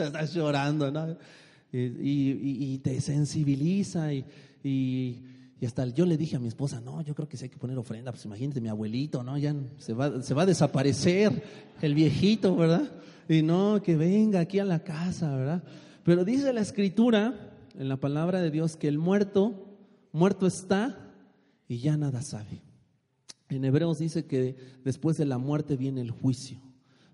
[0.00, 1.16] estás llorando, ¿no?
[1.72, 4.24] Y, te sensibiliza y,
[4.62, 5.22] y,
[5.64, 7.78] hasta yo le dije a mi esposa, no, yo creo que sí hay que poner
[7.78, 9.38] ofrenda, pues imagínate mi abuelito, ¿no?
[9.38, 11.42] Ya se va, se va a desaparecer
[11.80, 12.90] el viejito, ¿verdad?
[13.28, 15.62] Y no, que venga aquí a la casa, ¿verdad?
[16.04, 19.78] Pero dice la escritura, en la palabra de Dios, que el muerto,
[20.12, 21.12] muerto está
[21.68, 22.62] y ya nada sabe.
[23.48, 26.58] En Hebreos dice que después de la muerte viene el juicio.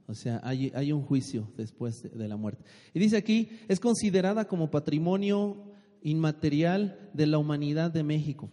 [0.09, 2.65] O sea, hay, hay un juicio después de, la muerte.
[2.95, 5.63] Y dice aquí, es considerada como patrimonio
[6.03, 8.51] inmaterial de la humanidad de México.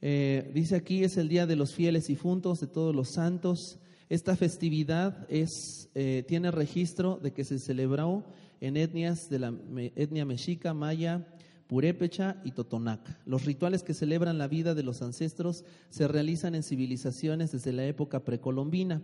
[0.00, 3.80] Eh, dice aquí, es el Día de los Fieles y Funtos, de todos los santos.
[4.08, 8.24] Esta festividad es, eh, tiene registro de que se celebró
[8.60, 9.52] en etnias de la
[9.96, 11.26] etnia mexica, maya,
[11.66, 13.18] purépecha y totonaca.
[13.26, 17.84] Los rituales que celebran la vida de los ancestros se realizan en civilizaciones desde la
[17.86, 19.02] época precolombina.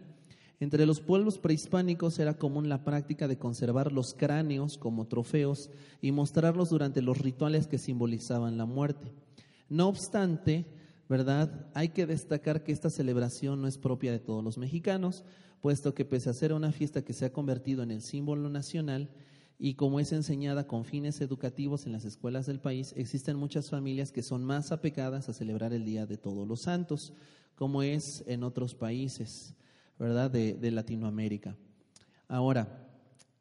[0.58, 6.12] Entre los pueblos prehispánicos era común la práctica de conservar los cráneos como trofeos y
[6.12, 9.12] mostrarlos durante los rituales que simbolizaban la muerte.
[9.68, 10.64] No obstante,
[11.08, 11.66] ¿verdad?
[11.74, 15.24] Hay que destacar que esta celebración no es propia de todos los mexicanos,
[15.60, 19.10] puesto que pese a ser una fiesta que se ha convertido en el símbolo nacional
[19.58, 24.12] y como es enseñada con fines educativos en las escuelas del país, existen muchas familias
[24.12, 27.12] que son más apegadas a celebrar el Día de Todos los Santos,
[27.54, 29.54] como es en otros países.
[29.98, 30.30] ¿Verdad?
[30.30, 31.56] De, Latinoamérica.
[32.28, 32.88] Ahora,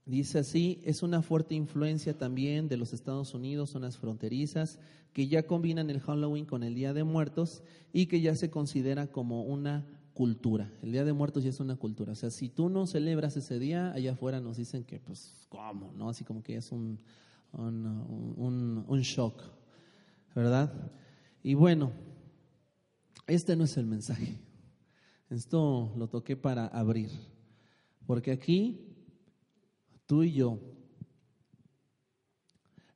[0.05, 4.79] dice así, es una fuerte influencia también de los Estados Unidos, zonas fronterizas,
[5.13, 7.63] que ya combinan el Halloween con el Día de Muertos
[7.93, 10.71] y que ya se considera como una cultura.
[10.81, 12.13] El Día de Muertos ya es una cultura.
[12.13, 15.93] O sea, si tú no celebras ese día, allá afuera nos dicen que, pues, ¿cómo?
[15.93, 16.09] ¿No?
[16.09, 16.99] Así como que es un,
[17.53, 19.41] un, un shock,
[20.33, 20.71] ¿verdad?
[21.43, 21.91] Y bueno,
[23.27, 24.37] este no es el mensaje.
[25.29, 27.09] Esto lo toqué para abrir,
[28.05, 28.79] porque aquí
[30.05, 30.59] tú y yo,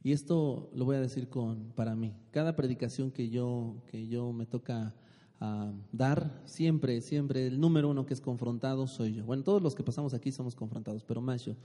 [0.04, 4.32] y esto lo voy a decir con para mí, cada predicación que yo que yo
[4.32, 4.96] me toca
[5.39, 9.26] ah, dar, siempre, siempre el número uno que es confrontado soy yo.
[9.26, 11.56] Bueno, todos los que pasamos aquí somos confrontados, pero más yo.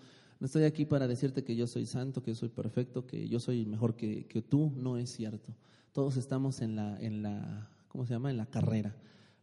[0.40, 3.38] No estoy aquí para decirte que yo soy santo, que yo soy perfecto, que yo
[3.38, 5.54] soy mejor que, que tú, no es cierto.
[5.92, 8.30] Todos estamos en la, en la, ¿cómo se llama?
[8.30, 8.96] En la carrera.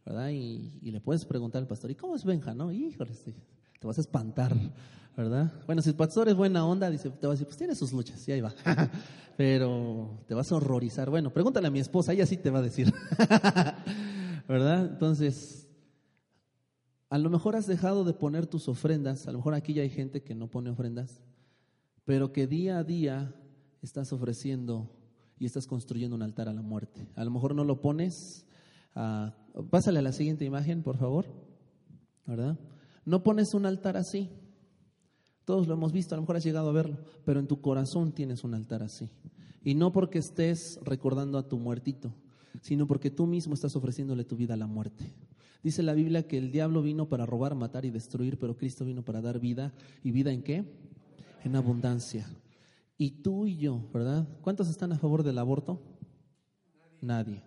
[0.04, 0.30] ¿Verdad?
[0.30, 2.54] Y, le puedes preguntar al pastor, ¿y cómo es Benja?
[2.54, 3.12] No, híjole,
[3.78, 4.54] te vas a espantar,
[5.16, 5.52] ¿verdad?
[5.66, 8.26] Bueno, si el pastor es buena onda, te va a decir, pues tiene sus luchas,
[8.28, 8.54] y ahí va.
[9.36, 11.08] Pero te vas a horrorizar.
[11.08, 12.92] Bueno, pregúntale a mi esposa, ella sí te va a decir,
[14.48, 14.86] ¿verdad?
[14.92, 15.68] Entonces,
[17.08, 19.90] a lo mejor has dejado de poner tus ofrendas, a lo mejor aquí ya hay
[19.90, 21.20] gente que no pone ofrendas,
[22.04, 23.34] pero que día a día
[23.82, 24.90] estás ofreciendo
[25.38, 27.08] y estás construyendo un altar a la muerte.
[27.16, 28.46] A lo mejor no lo pones
[28.94, 29.34] Ah,
[29.70, 31.26] pásale a la siguiente imagen, por favor.
[32.26, 32.58] ¿Verdad?
[33.04, 34.30] No pones un altar así.
[35.44, 38.12] Todos lo hemos visto, a lo mejor has llegado a verlo, pero en tu corazón
[38.12, 39.10] tienes un altar así.
[39.64, 42.14] Y no porque estés recordando a tu muertito,
[42.60, 45.12] sino porque tú mismo estás ofreciéndole tu vida a la muerte.
[45.62, 49.04] Dice la Biblia que el diablo vino para robar, matar y destruir, pero Cristo vino
[49.04, 49.72] para dar vida.
[50.02, 50.64] ¿Y vida en qué?
[51.44, 52.28] En abundancia.
[52.98, 54.28] Y tú y yo, ¿verdad?
[54.42, 55.80] ¿Cuántos están a favor del aborto?
[57.00, 57.42] Nadie.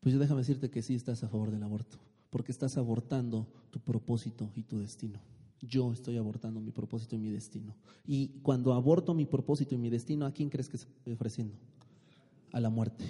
[0.00, 1.98] Pues déjame decirte que sí estás a favor del aborto,
[2.30, 5.20] porque estás abortando tu propósito y tu destino.
[5.60, 7.76] Yo estoy abortando mi propósito y mi destino.
[8.06, 11.54] Y cuando aborto mi propósito y mi destino, ¿a quién crees que estoy ofreciendo?
[12.52, 13.04] A la muerte.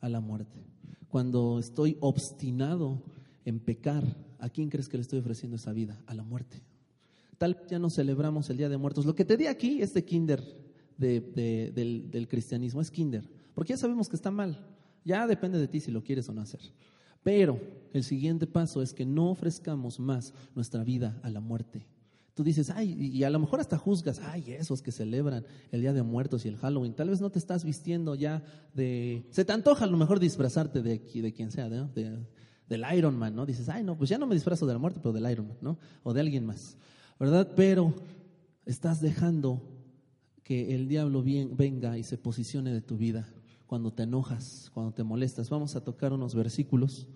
[0.00, 0.64] A la muerte.
[1.08, 3.02] Cuando estoy obstinado
[3.44, 4.04] en pecar,
[4.38, 6.00] ¿a quién crees que le estoy ofreciendo esa vida?
[6.06, 6.62] A la muerte.
[7.38, 9.04] Tal ya no celebramos el Día de Muertos.
[9.04, 10.40] Lo que te di aquí, este kinder
[10.96, 13.28] del, del cristianismo, es kinder.
[13.52, 14.71] Porque ya sabemos que está mal.
[15.04, 16.60] Ya depende de ti si lo quieres o no hacer.
[17.22, 17.60] Pero
[17.92, 21.86] el siguiente paso es que no ofrezcamos más nuestra vida a la muerte.
[22.34, 25.92] Tú dices, ay, y a lo mejor hasta juzgas, ay, esos que celebran el Día
[25.92, 29.26] de Muertos y el Halloween, tal vez no te estás vistiendo ya de...
[29.30, 33.44] Se te antoja a lo mejor disfrazarte de, de quien sea, del Iron Man, ¿no?
[33.44, 35.58] Dices, ay, no, pues ya no me disfrazo de la muerte, pero del Iron Man,
[35.60, 35.78] ¿no?
[36.02, 36.78] O de alguien más,
[37.20, 37.52] ¿verdad?
[37.54, 37.92] Pero
[38.64, 39.60] estás dejando
[40.42, 43.28] que el diablo venga y se posicione de tu vida
[43.72, 45.48] cuando te enojas, cuando te molestas.
[45.48, 47.08] Vamos a tocar unos versículos.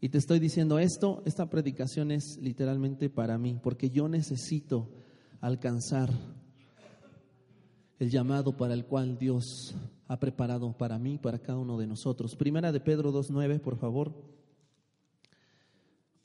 [0.00, 4.88] Y te estoy diciendo esto, esta predicación es literalmente para mí, porque yo necesito
[5.40, 6.08] alcanzar
[7.98, 9.74] el llamado para el cual Dios
[10.06, 12.36] ha preparado para mí, para cada uno de nosotros.
[12.36, 14.14] Primera de Pedro 2.9, por favor.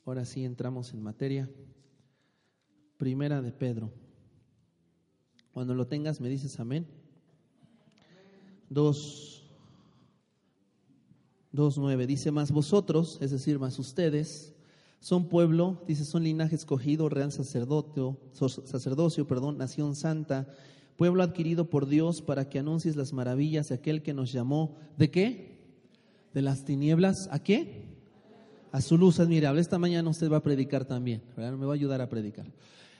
[0.04, 1.50] Ahora sí entramos en materia.
[2.98, 3.90] Primera de Pedro.
[5.52, 6.86] Cuando lo tengas me dices amén.
[8.70, 9.35] Dos
[11.56, 14.54] 2.9 dice, más vosotros, es decir, más ustedes,
[15.00, 20.48] son pueblo, dice, son linaje escogido, real sacerdocio, sacerdocio, perdón, nación santa,
[20.96, 25.10] pueblo adquirido por Dios para que anuncies las maravillas de aquel que nos llamó, ¿de
[25.10, 25.58] qué?
[26.34, 27.84] De las tinieblas, ¿a qué?
[28.72, 29.60] A su luz admirable.
[29.60, 31.56] Esta mañana usted va a predicar también, ¿verdad?
[31.56, 32.46] Me va a ayudar a predicar.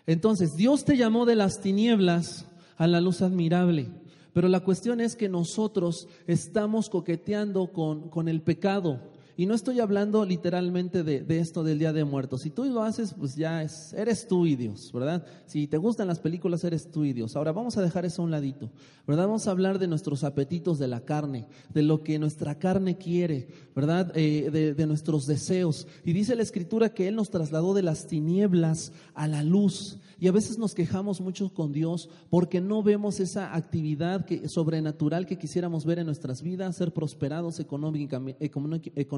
[0.07, 3.90] Entonces, Dios te llamó de las tinieblas a la luz admirable.
[4.37, 9.01] Pero la cuestión es que nosotros estamos coqueteando con, con el pecado.
[9.38, 12.40] Y no estoy hablando literalmente de, esto del Día de Muertos.
[12.40, 15.27] Si tú lo haces, pues ya es, eres tú y Dios, ¿verdad?
[15.44, 17.37] Si te gustan las películas, eres tú y Dios.
[17.37, 18.70] Ahora vamos a dejar eso a un ladito,
[19.07, 19.27] ¿verdad?
[19.27, 23.49] Vamos a hablar de nuestros apetitos de la carne, de lo que nuestra carne quiere,
[23.75, 24.11] ¿verdad?
[24.14, 25.87] Eh, de, de nuestros deseos.
[26.03, 29.99] Y dice la Escritura que Él nos trasladó de las tinieblas a la luz.
[30.18, 35.27] Y a veces nos quejamos mucho con Dios porque no vemos esa actividad que, sobrenatural
[35.27, 38.42] que quisiéramos ver en nuestras vidas, ser prosperados económicamente,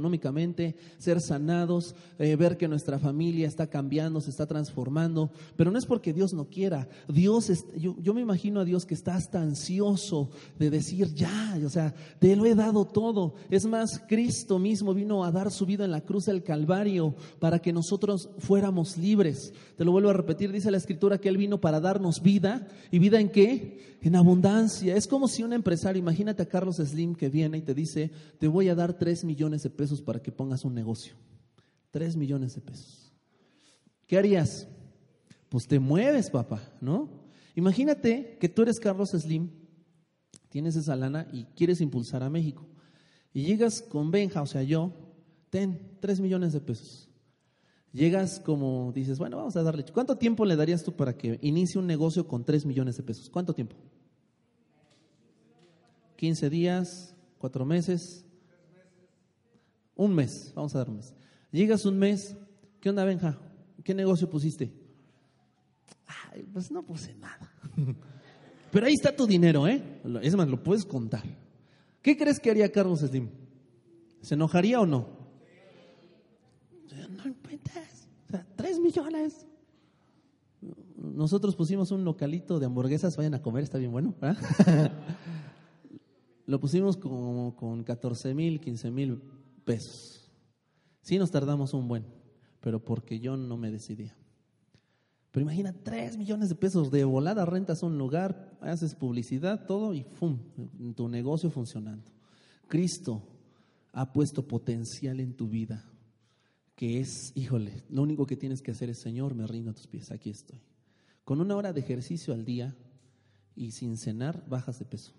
[0.08, 5.30] económicamente ser sanados, eh, ver que nuestra familia está cambiando, se está transformando.
[5.56, 6.88] Pero no es porque Dios no quiera.
[7.08, 11.68] Dios, yo, yo me imagino a Dios que está hasta ansioso de decir, ya, o
[11.68, 13.34] sea, te lo he dado todo.
[13.50, 17.58] Es más, Cristo mismo vino a dar su vida en la cruz del Calvario para
[17.58, 19.52] que nosotros fuéramos libres.
[19.76, 22.66] Te lo vuelvo a repetir, dice la escritura que Él vino para darnos vida.
[22.90, 23.97] ¿Y vida en qué?
[24.00, 24.94] En abundancia.
[24.94, 28.48] Es como si un empresario, imagínate a Carlos Slim que viene y te dice, te
[28.48, 31.14] voy a dar tres millones de pesos para que pongas un negocio.
[31.90, 33.12] Tres millones de pesos.
[34.06, 34.68] ¿Qué harías?
[35.48, 37.08] Pues te mueves, papá, ¿no?
[37.54, 39.50] Imagínate que tú eres Carlos Slim,
[40.48, 42.66] tienes esa lana y quieres impulsar a México.
[43.32, 44.92] Y llegas con Benja, o sea, yo,
[45.50, 47.07] ten tres millones de pesos.
[47.92, 49.84] Llegas como dices, bueno, vamos a darle.
[49.92, 53.30] ¿Cuánto tiempo le darías tú para que inicie un negocio con 3 millones de pesos?
[53.30, 53.76] ¿Cuánto tiempo?
[56.16, 58.24] 15 días, 4 meses,
[59.94, 61.14] un mes, vamos a dar un mes.
[61.50, 62.36] Llegas un mes,
[62.80, 63.38] ¿qué onda, Benja?
[63.82, 64.72] ¿Qué negocio pusiste?
[66.06, 67.52] Ay, pues no puse nada.
[68.70, 69.82] Pero ahí está tu dinero, ¿eh?
[70.22, 71.24] Es más, lo puedes contar.
[72.02, 73.28] ¿Qué crees que haría Carlos Slim?
[74.20, 75.17] ¿Se enojaría o no?
[78.28, 79.46] O sea, tres millones.
[80.96, 84.14] Nosotros pusimos un localito de hamburguesas, vayan a comer, está bien bueno.
[86.46, 89.22] Lo pusimos como con 14 mil, 15 mil
[89.64, 90.30] pesos.
[91.00, 92.04] Sí nos tardamos un buen,
[92.60, 94.16] pero porque yo no me decidía.
[95.30, 100.02] Pero imagina, tres millones de pesos de volada, rentas un lugar, haces publicidad, todo y
[100.02, 100.38] ¡fum!
[100.94, 102.10] Tu negocio funcionando.
[102.66, 103.22] Cristo
[103.92, 105.84] ha puesto potencial en tu vida
[106.78, 109.88] que es, híjole, lo único que tienes que hacer es, Señor, me rindo a tus
[109.88, 110.60] pies, aquí estoy.
[111.24, 112.76] Con una hora de ejercicio al día
[113.56, 115.10] y sin cenar, bajas de peso.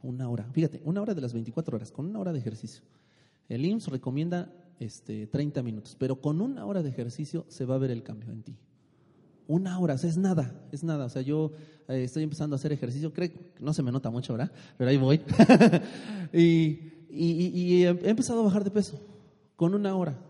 [0.00, 2.84] Una hora, fíjate, una hora de las 24 horas, con una hora de ejercicio.
[3.48, 7.78] El IMSS recomienda este, 30 minutos, pero con una hora de ejercicio se va a
[7.78, 8.56] ver el cambio en ti.
[9.48, 11.06] Una hora, es nada, es nada.
[11.06, 11.50] O sea, yo
[11.88, 14.52] eh, estoy empezando a hacer ejercicio, creo no se me nota mucho, ¿verdad?
[14.78, 15.20] Pero ahí voy.
[16.32, 19.00] y he empezado a bajar de peso
[19.56, 20.29] con una hora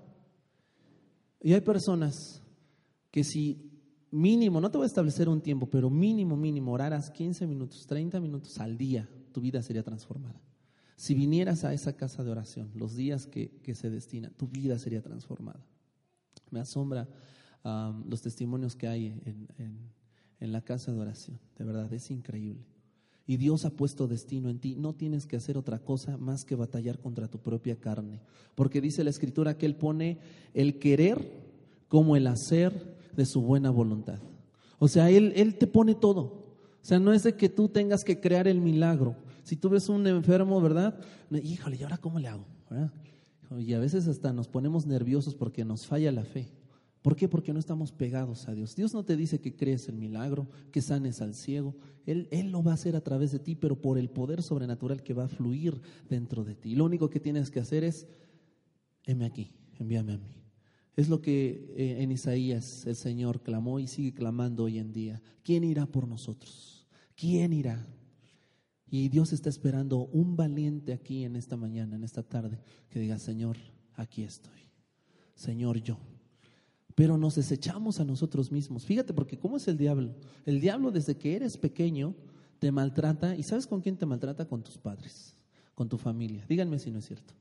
[1.41, 2.43] Y hay personas
[3.11, 3.71] que si
[4.11, 8.21] mínimo, no te voy a establecer un tiempo, pero mínimo, mínimo, oraras 15 minutos, 30
[8.21, 10.41] minutos al día, tu vida sería transformada.
[10.97, 15.01] Si vinieras a esa casa de oración, los días que, se destina, tu vida sería
[15.01, 15.65] transformada.
[16.51, 17.09] Me asombra
[17.65, 19.49] los testimonios que hay en,
[20.41, 21.41] en la casa de oración.
[21.57, 22.67] De verdad, es increíble.
[23.31, 24.75] Y Dios ha puesto destino en ti.
[24.75, 28.19] No tienes que hacer otra cosa más que batallar contra tu propia carne.
[28.57, 30.19] Porque dice la escritura que Él pone
[30.53, 31.31] el querer
[31.87, 34.19] como el hacer de su buena voluntad.
[34.81, 36.23] O sea, Él, él te pone todo.
[36.23, 39.15] O sea, no es de que tú tengas que crear el milagro.
[39.45, 40.99] Si tú ves un enfermo, ¿verdad?
[41.31, 42.47] Híjole, ¿y ahora cómo le hago?
[43.61, 46.49] Y a veces hasta nos ponemos nerviosos porque nos falla la fe.
[47.03, 47.29] ¿Por qué?
[47.29, 48.77] Porque no estamos pegados a Dios.
[48.77, 51.75] Dios no te dice que crees el milagro, que sanes al ciego.
[52.05, 55.03] Él, Él lo va a hacer a través de ti, pero por el poder sobrenatural
[55.03, 56.75] que va a fluir dentro de ti.
[56.75, 58.07] Lo único que tienes que hacer es,
[59.07, 60.41] heme aquí, envíame a mí.
[60.95, 65.23] Es lo que eh, en Isaías el Señor clamó y sigue clamando hoy en día.
[65.43, 66.87] ¿Quién irá por nosotros?
[67.15, 67.87] ¿Quién irá?
[68.91, 72.61] Y Dios está esperando un valiente aquí en esta mañana, en esta tarde,
[72.91, 73.57] que diga, Señor,
[73.95, 74.69] aquí estoy.
[75.35, 76.10] Señor, yo.
[77.01, 78.85] Pero nos desechamos a nosotros mismos.
[78.85, 80.15] Fíjate, porque ¿cómo es el diablo?
[80.45, 82.15] El diablo desde que eres pequeño
[82.59, 83.35] te maltrata.
[83.35, 84.45] ¿Y sabes con quién te maltrata?
[84.45, 85.35] Con tus padres,
[85.75, 86.45] con tu familia.
[86.47, 87.33] Díganme si no es cierto.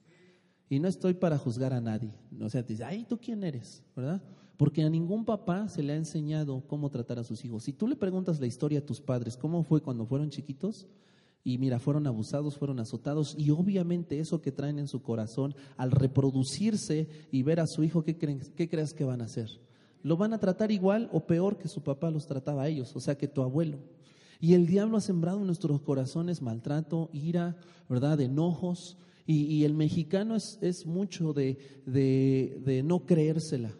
[0.70, 2.14] Y no estoy para juzgar a nadie.
[2.40, 3.84] O sea, te dice, ay, ¿tú quién eres?
[3.98, 4.22] ¿Verdad?
[4.56, 7.66] Porque a ningún papá se le ha enseñado cómo tratar a sus hijos.
[7.66, 10.88] Si tú le preguntas la historia a tus padres, ¿cómo fue cuando fueron chiquitos?
[11.44, 15.92] Y mira, fueron abusados, fueron azotados y obviamente eso que traen en su corazón, al
[15.92, 19.50] reproducirse y ver a su hijo, ¿qué, qué crees que van a hacer?
[20.04, 23.00] Lo van a tratar igual o peor que su papá los trataba a ellos, o
[23.00, 23.80] sea que tu abuelo.
[24.40, 27.58] Y el diablo ha sembrado en nuestros corazones maltrato, ira,
[27.90, 28.22] ¿verdad?
[28.22, 28.98] Enojos.
[29.26, 33.76] Y, el mexicano es, es mucho de, de, de no creérsela.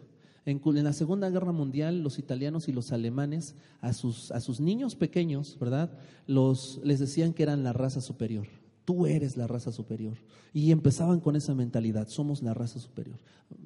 [0.50, 4.96] En, la Segunda Guerra Mundial, los italianos y los alemanes a sus, a sus niños
[4.96, 5.90] pequeños, ¿verdad?
[6.26, 8.46] Los, les decían que eran la raza superior.
[8.84, 10.16] Tú eres la raza superior.
[10.52, 13.18] Y empezaban con esa mentalidad, somos la raza superior.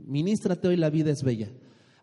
[0.06, 1.48] Ministrate hoy, la vida es bella.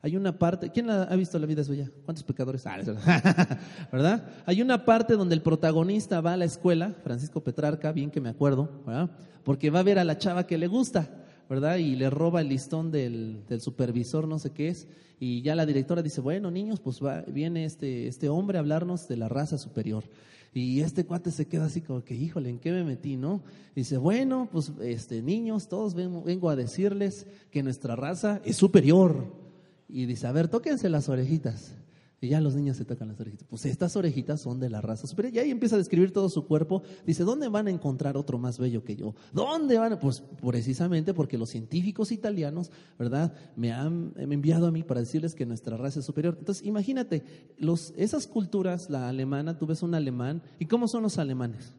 [0.04, 1.92] Hay una parte, ¿quién ha visto La vida es bella?
[2.06, 2.66] ¿Cuántos pecadores?
[2.66, 2.80] Ah,
[3.92, 4.28] ¿Verdad?
[4.48, 8.30] Hay una parte donde el protagonista va a la escuela, Francisco Petrarca, bien que me
[8.30, 9.12] acuerdo, ¿verdad?
[9.44, 11.21] Porque va a ver a la chava que le gusta.
[11.52, 11.80] ¿Verdad?
[11.80, 14.88] Y le roba el listón del, supervisor, no sé qué es,
[15.20, 19.10] y ya la directora dice, bueno, niños, pues va, viene este, este hombre a hablarnos
[19.10, 20.06] de la raza superior.
[20.54, 23.44] Y este cuate se queda así como que, híjole, ¿en qué me metí, no?
[23.76, 29.26] dice, bueno, pues este, niños, todos vengo, vengo a decirles que nuestra raza es superior.
[29.90, 31.74] Y dice, a ver, tóquense las orejitas.
[32.24, 33.48] Y ya los niños se tocan las orejitas.
[33.50, 35.34] Pues estas orejitas son de la raza superior.
[35.34, 36.84] Y ahí empieza a describir todo su cuerpo.
[37.04, 39.16] Dice, ¿dónde van a encontrar otro más bello que yo?
[39.34, 39.98] ¿Dónde van?
[40.00, 43.34] Pues precisamente porque los científicos italianos, ¿verdad?
[43.56, 46.36] Me han enviado a mí para decirles que nuestra raza es superior.
[46.38, 47.24] Entonces, imagínate,
[47.58, 50.44] los, esas culturas, la alemana, tú ves un alemán.
[50.60, 51.74] ¿Y cómo son los alemanes?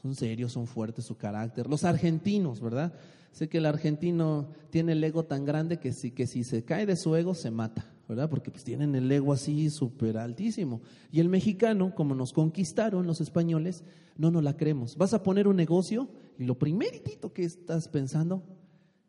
[0.00, 1.68] Son serios, son fuertes, su carácter.
[1.68, 2.92] Los argentinos, ¿verdad?
[3.32, 6.86] Sé que el argentino tiene el ego tan grande que si, que si se cae
[6.86, 7.90] de su ego, se mata.
[8.08, 8.28] ¿Verdad?
[8.28, 10.82] Porque pues tienen el ego así súper altísimo.
[11.10, 13.84] Y el mexicano, como nos conquistaron los españoles,
[14.16, 14.96] no nos la creemos.
[14.96, 18.42] Vas a poner un negocio y lo primeritito que estás pensando,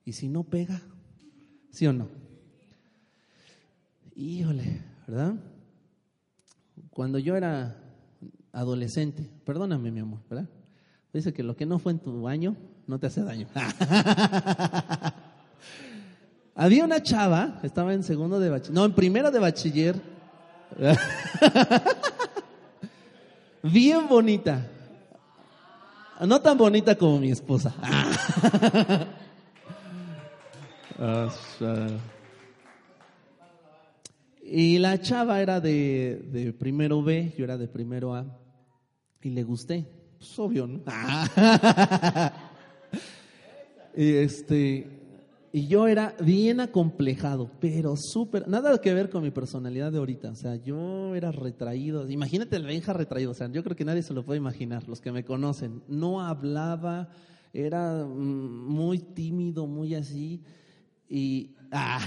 [0.03, 0.81] ¿y si no pega?
[1.71, 2.07] ¿Sí o no?
[4.15, 5.35] Híjole, ¿verdad?
[6.89, 7.75] Cuando yo era
[8.53, 10.49] adolescente, perdóname mi amor, ¿verdad?
[11.13, 12.55] Dice que lo que no fue en tu año
[12.87, 13.47] no te hace daño.
[16.57, 20.01] Había una chava, estaba en segundo de bachiller, no, en primero de bachiller.
[23.61, 24.65] Bien bonita.
[26.21, 27.75] No tan bonita como mi esposa.
[34.43, 38.25] y la chava era de, de, primero B, yo era de primero A.
[39.21, 39.85] Y le gusté.
[40.17, 40.79] Pues obvio, ¿no?
[43.97, 44.87] y este,
[45.55, 50.31] y yo era bien acomplejado, pero súper, nada que ver con mi personalidad de ahorita.
[50.31, 52.09] O sea, yo era retraído.
[52.09, 53.31] Imagínate el Benja retraído.
[53.31, 55.81] O sea, yo creo que nadie se lo puede imaginar, los que me conocen.
[55.87, 57.07] No hablaba,
[57.53, 60.41] era mm, muy tímido, muy así.
[61.07, 62.01] Y, ah,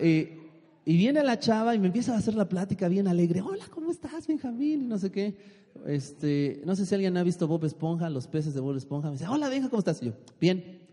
[0.00, 0.26] y,
[0.84, 3.40] viene la chava y me empieza a hacer la plática bien alegre.
[3.40, 4.82] Hola, ¿cómo estás, Benjamín?
[4.82, 5.36] Y no sé qué.
[5.86, 9.10] Este, no sé si alguien ha visto Bob Esponja, los peces de Bob Esponja.
[9.10, 10.02] Me dice, hola, Benja, ¿cómo estás?
[10.02, 10.85] Y yo, bien.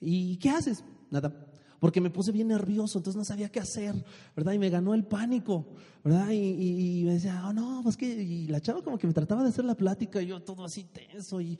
[0.00, 0.84] ¿Y qué haces?
[1.10, 1.46] Nada.
[1.78, 3.94] Porque me puse bien nervioso, entonces no sabía qué hacer,
[4.36, 4.52] ¿verdad?
[4.52, 5.66] Y me ganó el pánico,
[6.04, 6.30] ¿verdad?
[6.30, 9.48] Y, me decía, oh no, pues que, y la chava como que me trataba de
[9.48, 11.58] hacer la plática, y yo todo así tenso, y,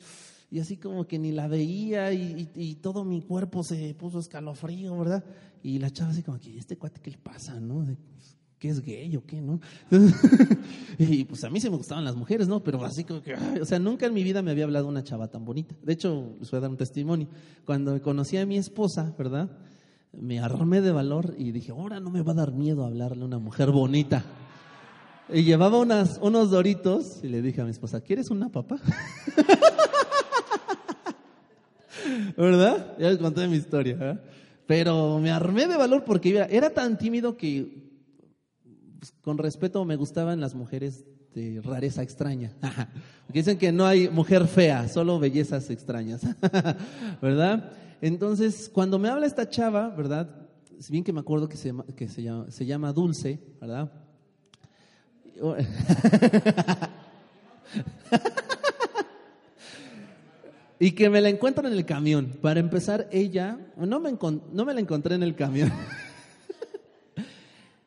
[0.51, 5.23] y así como que ni la veía y, todo mi cuerpo se puso escalofrío, ¿verdad?
[5.63, 7.83] Y la chava así como que, ¿este cuate qué le pasa, no?
[8.61, 9.59] ¿Qué es gay o qué, no?
[10.99, 12.63] y pues a mí se me gustaban las mujeres, ¿no?
[12.63, 15.29] Pero así como que, o sea, nunca en mi vida me había hablado una chava
[15.29, 15.73] tan bonita.
[15.81, 17.27] De hecho, les voy a dar un testimonio.
[17.65, 19.49] Cuando conocí a mi esposa, ¿verdad?
[20.13, 23.25] Me armé de valor y dije, ahora no me va a dar miedo hablarle a
[23.25, 24.23] una mujer bonita.
[25.33, 28.77] Y llevaba unas, unos doritos y le dije a mi esposa, ¿quieres una papa?
[32.37, 32.95] ¿Verdad?
[32.99, 33.97] Ya les conté mi historia.
[33.99, 34.19] ¿eh?
[34.67, 37.89] Pero me armé de valor porque era, tan tímido que,
[39.01, 42.51] pues, con respeto, me gustaban las mujeres de rareza extraña.
[43.25, 46.21] Porque dicen que no hay mujer fea, solo bellezas extrañas.
[47.21, 47.71] ¿Verdad?
[47.99, 50.29] Entonces, cuando me habla esta chava, ¿verdad?
[50.79, 53.91] Si bien que me acuerdo que se que se llama, se llama Dulce, ¿verdad?
[60.77, 62.37] Y que me la encuentro en el camión.
[62.41, 64.17] Para empezar, ella, no me,
[64.51, 65.71] no me la encontré en el camión.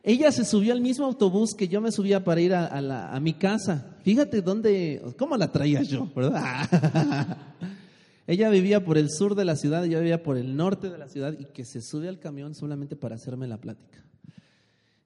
[0.06, 3.96] Ella se subió al mismo autobús que yo me subía para ir a, mi casa.
[4.02, 6.68] Fíjate dónde, cómo la traía yo, ¿verdad?
[8.26, 11.08] ella vivía por el sur de la ciudad, yo vivía por el norte de la
[11.08, 14.04] ciudad y que se sube al camión solamente para hacerme la plática.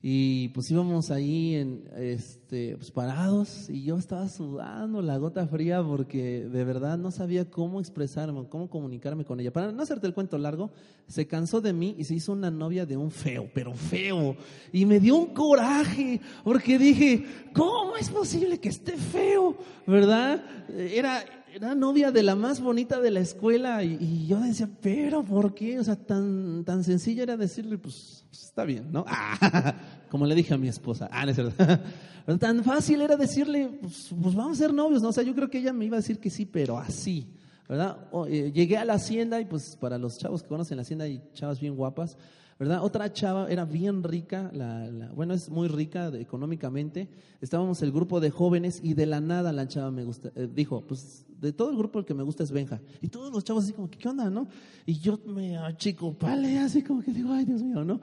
[0.01, 5.83] Y pues íbamos ahí en, este, pues parados y yo estaba sudando la gota fría
[5.83, 9.53] porque de verdad no sabía cómo expresarme, cómo comunicarme con ella.
[9.53, 10.71] Para no hacerte el cuento largo,
[11.09, 14.37] se cansó de mí y se hizo una novia de un feo, pero feo.
[14.73, 19.57] Y me dio un coraje porque dije, ¿cómo es posible que esté feo?
[19.85, 20.45] ¿Verdad?
[20.77, 21.25] Era,
[21.59, 25.81] era novia de la más bonita de la escuela y, yo decía, pero ¿por qué?
[25.81, 29.05] O sea, tan, tan sencillo era decirle, pues, pues está bien, ¿no?
[30.09, 31.81] como le dije a mi esposa, ah, no es verdad.
[32.39, 35.09] tan fácil era decirle, pues, pues, vamos a ser novios, ¿no?
[35.09, 37.27] O sea, yo creo que ella me iba a decir que sí, pero así,
[37.69, 38.07] ¿verdad?
[38.29, 41.21] Eh, llegué a la hacienda y pues para los chavos que conocen la hacienda hay
[41.35, 42.17] chavas bien guapas.
[42.57, 42.83] ¿verdad?
[42.83, 47.09] Otra chava era bien rica, la, bueno, es muy rica económicamente.
[47.41, 50.85] Estábamos el grupo de jóvenes y de la nada la chava me gusta, eh, dijo,
[50.85, 52.81] pues de todo el grupo el que me gusta es Benja.
[53.01, 54.49] Y todos los chavos así como, ¿qué onda, no?
[54.87, 58.01] Y yo me chico, vale, así como que digo, ay Dios mío, ¿no?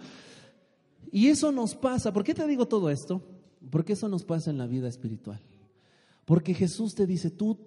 [1.12, 2.12] Y eso nos pasa.
[2.12, 3.22] ¿Por qué te digo todo esto?
[3.70, 5.42] Porque eso nos pasa en la vida espiritual.
[6.26, 7.58] Porque Jesús te dice, tú,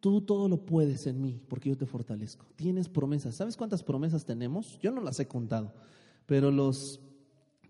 [0.00, 2.46] tú todo lo puedes en mí, porque yo te fortalezco.
[2.56, 3.34] Tienes promesas.
[3.34, 4.78] ¿Sabes cuántas promesas tenemos?
[4.80, 5.72] Yo no las he contado.
[6.26, 7.00] Pero los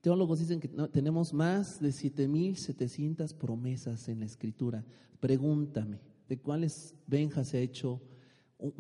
[0.01, 4.85] teólogos dicen que tenemos más de 7.700 promesas en la escritura.
[5.19, 5.99] Pregúntame,
[6.29, 8.01] ¿de cuáles Benja se ha hecho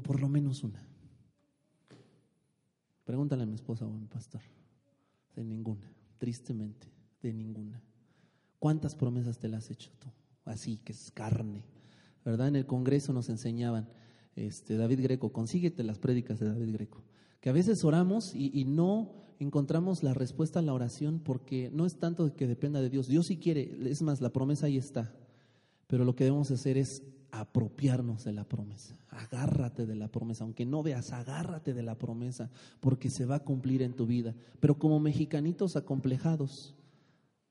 [0.02, 0.86] por lo menos una?
[3.04, 4.40] Pregúntale a mi esposa o a mi pastor.
[5.34, 6.86] De ninguna, tristemente,
[7.22, 7.82] de ninguna.
[8.58, 10.08] ¿Cuántas promesas te las has hecho tú?
[10.44, 11.64] Así, que es carne.
[12.24, 12.48] ¿Verdad?
[12.48, 13.88] En el Congreso nos enseñaban,
[14.36, 17.02] este, David Greco, consíguete las prédicas de David Greco.
[17.40, 21.98] Que a veces oramos y no encontramos la respuesta a la oración porque no es
[21.98, 23.08] tanto que dependa de Dios.
[23.08, 25.14] Dios sí quiere, es más, la promesa ahí está.
[25.86, 27.02] Pero lo que debemos hacer es
[27.40, 28.96] apropiarnos de la promesa.
[29.10, 33.44] Agárrate de la promesa, aunque no veas, agárrate de la promesa, porque se va a
[33.44, 34.34] cumplir en tu vida.
[34.60, 36.74] Pero como mexicanitos acomplejados,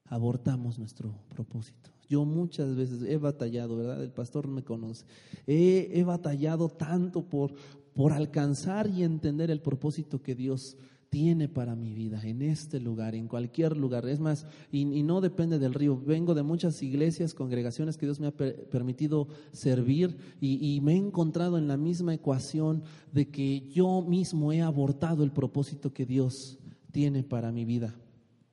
[0.06, 1.90] abortamos nuestro propósito.
[2.10, 4.04] Yo muchas veces he batallado, ¿verdad?
[4.04, 5.06] El pastor me conoce.
[5.48, 7.54] He, he batallado tanto por,
[7.94, 10.78] por alcanzar y entender el propósito que Dios
[11.14, 14.10] tiene para mi vida en este lugar, en cualquier lugar.
[14.10, 15.96] Es más, y, no depende del río.
[15.96, 21.60] Vengo de muchas iglesias, congregaciones que Dios me ha permitido servir y, me he encontrado
[21.60, 26.58] en la misma ecuación de que yo mismo he abortado el propósito que Dios
[26.92, 27.94] tiene para mi vida.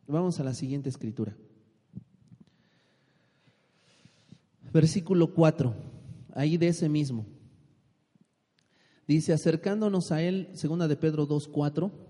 [0.07, 1.35] Vamos a la siguiente escritura.
[4.71, 5.75] Versículo 4,
[6.35, 7.25] ahí de ese mismo.
[9.09, 12.10] Dice, acercándonos a él, segunda de Pedro 2, 4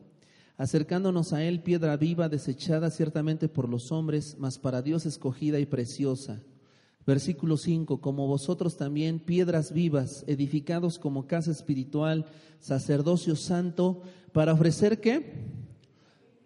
[0.61, 5.64] acercándonos a Él, piedra viva, desechada ciertamente por los hombres, mas para Dios escogida y
[5.64, 6.42] preciosa.
[7.06, 12.26] Versículo 5, como vosotros también, piedras vivas, edificados como casa espiritual,
[12.58, 14.02] sacerdocio santo,
[14.34, 15.46] para ofrecer qué?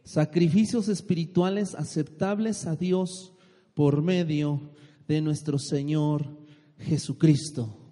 [0.04, 3.32] Sacrificios espirituales aceptables a Dios
[3.74, 4.70] por medio
[5.08, 6.38] de nuestro Señor
[6.78, 7.83] Jesucristo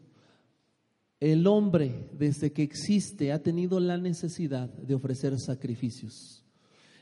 [1.23, 6.43] el hombre desde que existe ha tenido la necesidad de ofrecer sacrificios.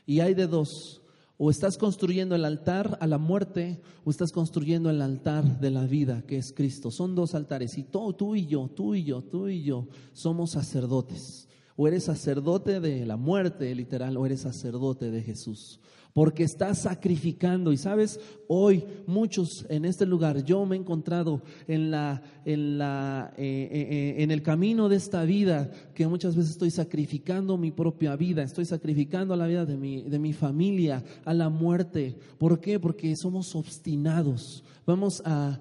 [0.05, 1.01] Y hay de dos,
[1.37, 5.87] o estás construyendo el altar a la muerte o estás construyendo el altar de la
[5.87, 6.91] vida, que es Cristo.
[6.91, 10.51] Son dos altares y tú, tú y yo, tú y yo, tú y yo somos
[10.51, 11.47] sacerdotes.
[11.75, 15.79] O eres sacerdote de la muerte, literal, o eres sacerdote de Jesús.
[16.13, 17.71] Porque estás sacrificando.
[17.71, 23.33] Y sabes, hoy muchos en este lugar, yo me he encontrado en, la, en, la,
[23.37, 27.71] eh, eh, eh, en el camino de esta vida, que muchas veces estoy sacrificando mi
[27.71, 32.17] propia vida, estoy sacrificando la vida de mi, de mi familia a la muerte.
[32.37, 32.79] ¿Por qué?
[32.79, 34.63] Porque somos obstinados.
[34.85, 35.59] Vamos a,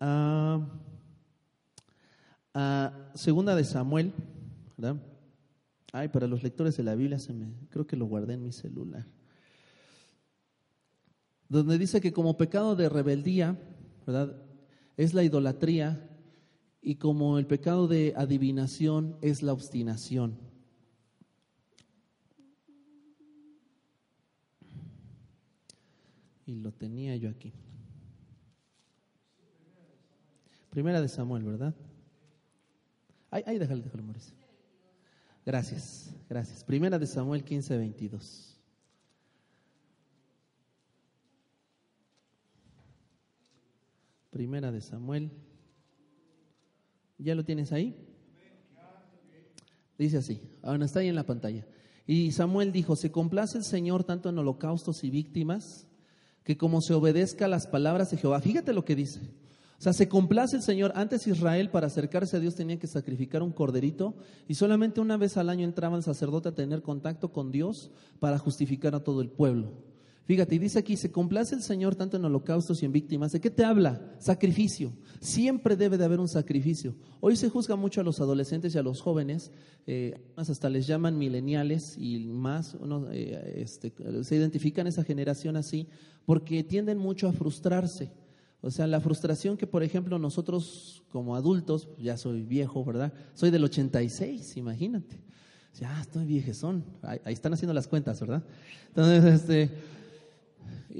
[0.00, 0.60] a,
[3.14, 4.12] Segunda de Samuel,
[4.76, 5.00] ¿verdad?
[5.92, 7.18] Ay, para los lectores de la Biblia
[7.70, 9.06] creo que lo guardé en mi celular
[11.48, 13.58] donde dice que como pecado de rebeldía,
[14.06, 14.36] ¿verdad?
[14.96, 16.08] Es la idolatría
[16.82, 20.38] y como el pecado de adivinación es la obstinación.
[26.46, 27.52] Y lo tenía yo aquí.
[30.70, 31.74] Primera de Samuel, ¿verdad?
[33.30, 34.34] Ay, ay, déjale, déjale, Mauricio.
[35.44, 36.64] Gracias, gracias.
[36.64, 38.57] Primera de Samuel 15, 22.
[44.30, 45.30] Primera de Samuel.
[47.18, 47.96] ¿Ya lo tienes ahí?
[49.98, 51.66] Dice así, ahora está ahí en la pantalla.
[52.06, 55.88] Y Samuel dijo, se complace el Señor tanto en holocaustos y víctimas,
[56.44, 58.40] que como se obedezca a las palabras de Jehová.
[58.40, 59.20] Fíjate lo que dice.
[59.78, 60.92] O sea, se complace el Señor.
[60.94, 64.16] Antes Israel para acercarse a Dios tenía que sacrificar un corderito
[64.48, 68.38] y solamente una vez al año entraba el sacerdote a tener contacto con Dios para
[68.38, 69.87] justificar a todo el pueblo.
[70.28, 73.32] Fíjate, y dice aquí, se complace el Señor tanto en holocaustos y en víctimas.
[73.32, 74.14] ¿De qué te habla?
[74.18, 74.92] Sacrificio.
[75.20, 76.94] Siempre debe de haber un sacrificio.
[77.20, 79.50] Hoy se juzga mucho a los adolescentes y a los jóvenes,
[79.86, 82.76] eh, hasta les llaman mileniales y más,
[83.10, 83.90] eh, este,
[84.22, 85.88] se identifican esa generación así,
[86.26, 88.12] porque tienden mucho a frustrarse.
[88.60, 93.14] O sea, la frustración que, por ejemplo, nosotros como adultos, ya soy viejo, ¿verdad?
[93.32, 95.22] Soy del 86, imagínate.
[95.80, 96.84] Ya estoy viejezón.
[97.00, 98.42] Ahí están haciendo las cuentas, ¿verdad?
[98.88, 99.70] Entonces, este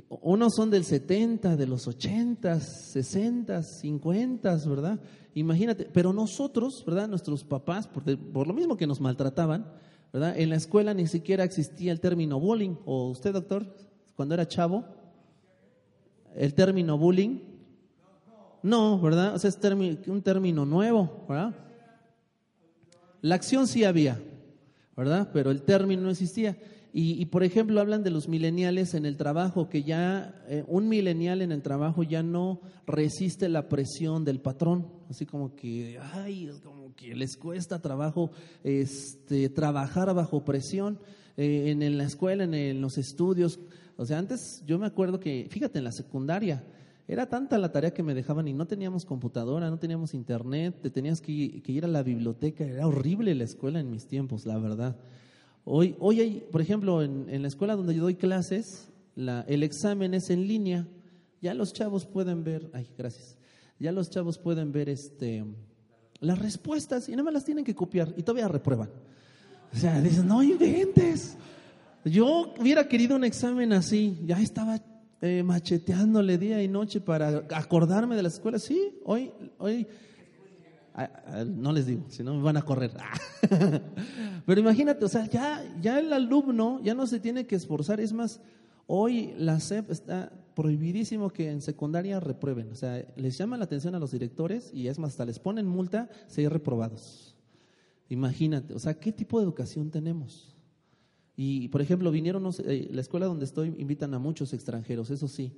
[0.09, 5.01] unos son del 70, de los 80, 60, 50, ¿verdad?
[5.35, 7.09] Imagínate, pero nosotros, ¿verdad?
[7.09, 9.71] Nuestros papás, por, por, lo mismo que nos maltrataban,
[10.13, 10.39] ¿verdad?
[10.39, 12.77] En la escuela ni siquiera existía el término bullying.
[12.85, 13.75] ¿O usted, doctor,
[14.17, 14.85] cuando era chavo?
[16.35, 17.41] ¿El término bullying?
[18.63, 19.35] No, ¿verdad?
[19.35, 19.59] O sea, es
[20.09, 21.55] un término nuevo, ¿verdad?
[23.21, 24.21] La acción sí había,
[24.97, 25.31] ¿verdad?
[25.33, 26.57] Pero el término no existía.
[26.91, 31.43] Y, por ejemplo, hablan de los mileniales en el trabajo, que ya eh, un milenial
[31.43, 36.95] en el trabajo ya no resiste la presión del patrón, así como que, ay, como
[36.97, 38.31] que les cuesta trabajo
[38.65, 40.99] este, trabajar bajo presión
[41.37, 43.61] eh, en, la escuela, en, los estudios.
[43.97, 46.65] O sea, antes yo me acuerdo que, fíjate, en la secundaria,
[47.07, 50.91] era tanta la tarea que me dejaban y no teníamos computadora, no teníamos internet, te
[50.91, 54.97] tenías que ir a la biblioteca, era horrible la escuela en mis tiempos, la verdad.
[55.71, 60.15] Hoy, hoy hay, por ejemplo, en, la escuela donde yo doy clases, la, el examen
[60.15, 60.89] es en línea.
[61.43, 63.37] Ya los chavos pueden ver, ay, gracias.
[63.79, 65.45] Ya los chavos pueden ver este,
[66.21, 68.89] las respuestas y nada más las tienen que copiar y todavía reprueban.
[69.71, 71.37] O sea, dicen, no inventes.
[72.03, 74.81] Yo hubiera querido un examen así, ya estaba
[75.21, 78.59] eh, macheteándole día y noche para acordarme de la escuela.
[78.59, 79.87] Sí, hoy, hoy
[81.47, 82.93] no les digo, si no me van a correr.
[84.47, 88.01] Pero imagínate, o sea, ya, ya el alumno ya no se tiene que esforzar.
[88.01, 88.41] Es más,
[88.87, 92.73] hoy la SEP está prohibidísimo que en secundaria reprueben.
[92.73, 95.67] O sea, les llama la atención a los directores y es más, hasta les ponen
[95.67, 97.37] multa si hay reprobados.
[98.09, 100.57] Imagínate, o sea, ¿qué tipo de educación tenemos?
[101.37, 105.53] Y, por ejemplo, vinieron, eh, la escuela donde estoy invitan a muchos extranjeros, eso sí.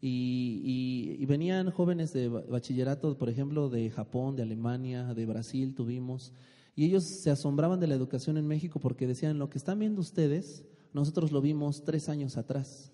[0.00, 6.32] Y, venían jóvenes de bachillerato, por ejemplo, de Japón, de Alemania, de Brasil, tuvimos,
[6.74, 10.00] y ellos se asombraban de la educación en México porque decían, lo que están viendo
[10.00, 12.92] ustedes, nosotros lo vimos tres años atrás.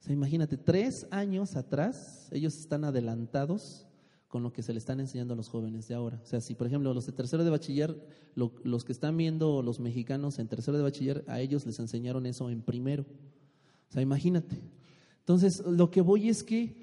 [0.00, 3.86] O sea, imagínate, tres años atrás, ellos están adelantados
[4.28, 6.20] con lo que se le están enseñando a los jóvenes de ahora.
[6.22, 7.96] O sea, si por ejemplo los de tercero de bachiller,
[8.34, 12.50] los que están viendo los mexicanos en tercero de bachiller, a ellos les enseñaron eso
[12.50, 13.04] en primero.
[13.88, 14.60] O sea, imagínate.
[15.24, 16.76] Entonces, lo que voy es que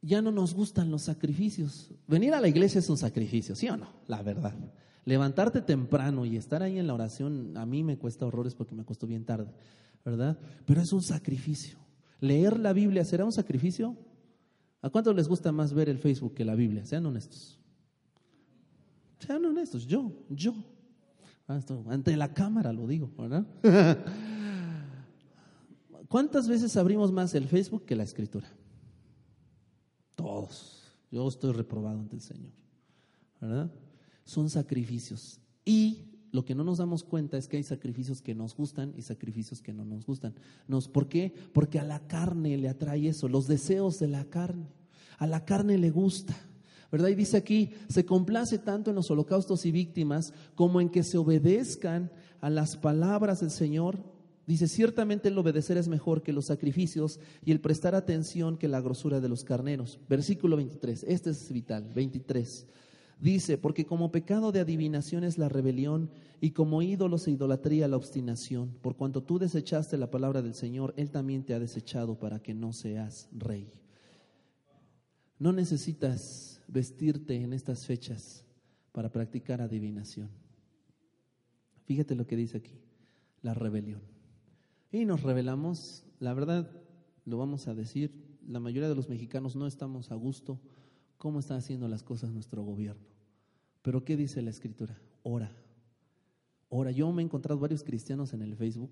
[0.00, 1.92] ya no nos gustan los sacrificios.
[2.06, 3.92] Venir a la iglesia es un sacrificio, ¿sí o no?
[4.06, 4.54] La verdad.
[5.04, 8.86] Levantarte temprano y estar ahí en la oración, a mí me cuesta horrores porque me
[8.86, 9.52] costó bien tarde,
[10.02, 10.38] ¿verdad?
[10.64, 11.78] Pero es un sacrificio.
[12.20, 13.94] Leer la Biblia será un sacrificio.
[14.80, 16.86] ¿A cuántos les gusta más ver el Facebook que la Biblia?
[16.86, 17.58] Sean honestos.
[19.18, 20.54] Sean honestos, yo, yo.
[21.46, 23.46] Ah, ante la cámara lo digo, ¿verdad?
[26.10, 28.48] ¿Cuántas veces abrimos más el Facebook que la escritura?
[30.16, 30.82] Todos.
[31.08, 32.50] Yo estoy reprobado ante el Señor.
[33.40, 33.70] ¿Verdad?
[34.24, 35.38] Son sacrificios.
[35.64, 39.02] Y lo que no nos damos cuenta es que hay sacrificios que nos gustan y
[39.02, 40.34] sacrificios que no nos gustan.
[40.66, 41.32] Nos, ¿Por qué?
[41.52, 44.66] Porque a la carne le atrae eso, los deseos de la carne.
[45.16, 46.36] A la carne le gusta.
[46.90, 47.10] ¿Verdad?
[47.10, 51.18] Y dice aquí, se complace tanto en los holocaustos y víctimas como en que se
[51.18, 54.09] obedezcan a las palabras del Señor.
[54.50, 58.80] Dice, ciertamente el obedecer es mejor que los sacrificios y el prestar atención que la
[58.80, 60.00] grosura de los carneros.
[60.08, 62.66] Versículo 23, este es vital, 23.
[63.20, 67.96] Dice, porque como pecado de adivinación es la rebelión y como ídolos e idolatría la
[67.96, 68.74] obstinación.
[68.82, 72.52] Por cuanto tú desechaste la palabra del Señor, Él también te ha desechado para que
[72.52, 73.72] no seas rey.
[75.38, 78.44] No necesitas vestirte en estas fechas
[78.90, 80.28] para practicar adivinación.
[81.84, 82.80] Fíjate lo que dice aquí,
[83.42, 84.18] la rebelión.
[84.92, 86.70] Y nos rebelamos, la verdad,
[87.24, 90.60] lo vamos a decir, la mayoría de los mexicanos no estamos a gusto
[91.16, 93.06] cómo está haciendo las cosas nuestro gobierno.
[93.82, 94.98] Pero ¿qué dice la escritura?
[95.22, 95.52] Ora.
[96.68, 96.90] Ora.
[96.90, 98.90] Yo me he encontrado varios cristianos en el Facebook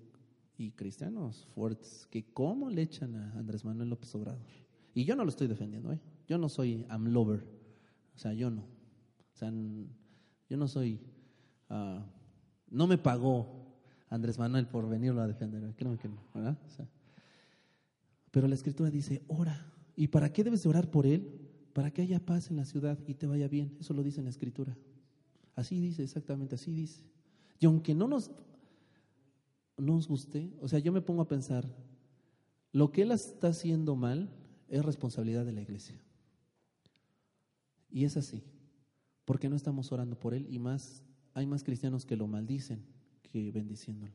[0.57, 4.45] y cristianos fuertes que cómo le echan a Andrés Manuel López Obrador.
[4.93, 5.99] Y yo no lo estoy defendiendo, ¿eh?
[6.27, 7.45] Yo no soy amlover.
[8.15, 8.61] O sea, yo no.
[8.61, 9.51] O sea,
[10.49, 10.99] yo no soy...
[11.69, 12.01] Uh,
[12.69, 13.58] no me pagó
[14.09, 15.73] Andrés Manuel por venirlo a defender.
[15.75, 16.57] Creo que no, ¿verdad?
[18.31, 19.65] pero la escritura dice, ora.
[19.95, 21.49] ¿Y para qué debes de orar por él?
[21.73, 23.77] para que haya paz en la ciudad y te vaya bien.
[23.79, 24.75] Eso lo dice en la escritura.
[25.55, 27.03] Así dice, exactamente, así dice.
[27.59, 28.31] Y aunque no nos,
[29.77, 31.65] nos guste, o sea, yo me pongo a pensar,
[32.71, 34.29] lo que él está haciendo mal
[34.67, 36.01] es responsabilidad de la iglesia.
[37.89, 38.43] Y es así,
[39.25, 41.03] porque no estamos orando por él y más,
[41.33, 42.83] hay más cristianos que lo maldicen
[43.29, 44.13] que bendiciéndolo.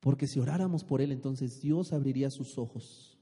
[0.00, 3.18] Porque si oráramos por él, entonces Dios abriría sus ojos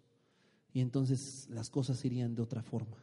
[0.72, 2.96] y entonces las cosas irían de otra forma.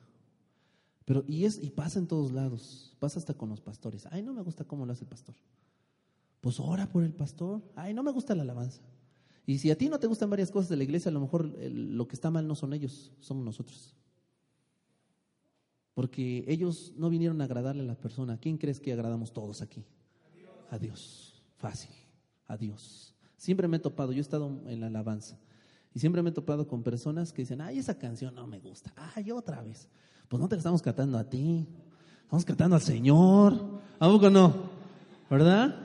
[1.06, 4.08] Pero, y, es, y pasa en todos lados, pasa hasta con los pastores.
[4.12, 5.36] Ay, no me gusta cómo lo hace el pastor.
[6.42, 7.62] Pues ora por el pastor.
[7.76, 8.82] Ay, no me gusta la alabanza.
[9.46, 11.46] Y si a ti no te gustan varias cosas de la iglesia, a lo mejor
[11.46, 13.96] lo que está mal no son ellos, somos nosotros.
[15.94, 18.34] Porque ellos no vinieron a agradarle a la persona.
[18.34, 19.86] ¿A quién crees que agradamos todos aquí?
[20.70, 21.27] A Dios.
[21.58, 21.92] Fácil.
[22.48, 23.14] A Dios.
[23.36, 25.38] Siempre me he topado, yo he estado en la alabanza.
[25.94, 28.94] Y siempre me he topado con personas que dicen, ay, esa canción no me gusta.
[29.16, 29.88] Ay, otra vez.
[30.28, 31.68] Pues no te la estamos cantando a ti,
[32.24, 33.82] estamos cantando al Señor.
[34.00, 34.54] ¿A poco no?
[35.30, 35.76] ¿Verdad?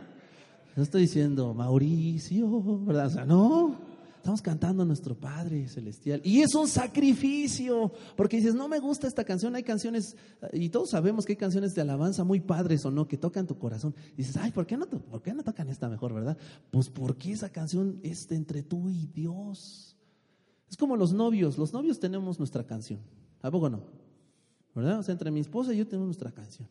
[0.76, 3.06] No estoy diciendo Mauricio, ¿verdad?
[3.06, 3.91] O sea, no.
[4.22, 6.20] Estamos cantando a nuestro Padre Celestial.
[6.22, 10.16] Y es un sacrificio, porque dices, no me gusta esta canción, hay canciones,
[10.52, 13.58] y todos sabemos que hay canciones de alabanza muy padres o no, que tocan tu
[13.58, 13.96] corazón.
[14.16, 16.38] dices, ay, ¿por qué, no, ¿por qué no tocan esta mejor, verdad?
[16.70, 19.96] Pues porque esa canción es entre tú y Dios.
[20.70, 23.00] Es como los novios, los novios tenemos nuestra canción.
[23.40, 23.82] ¿A poco no?
[24.72, 25.00] ¿verdad?
[25.00, 26.68] O sea, entre mi esposa y yo tenemos nuestra canción.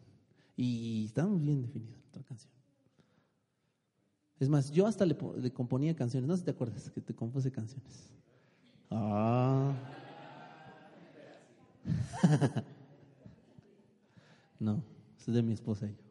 [0.56, 2.61] Y estamos bien definidos, nuestra canción.
[4.42, 5.16] Es más, yo hasta le,
[5.54, 8.12] componía canciones, no sé si te acuerdas que te compuse canciones.
[8.90, 9.72] Ah.
[14.60, 14.84] no,
[15.20, 16.02] es de mi esposa y yo.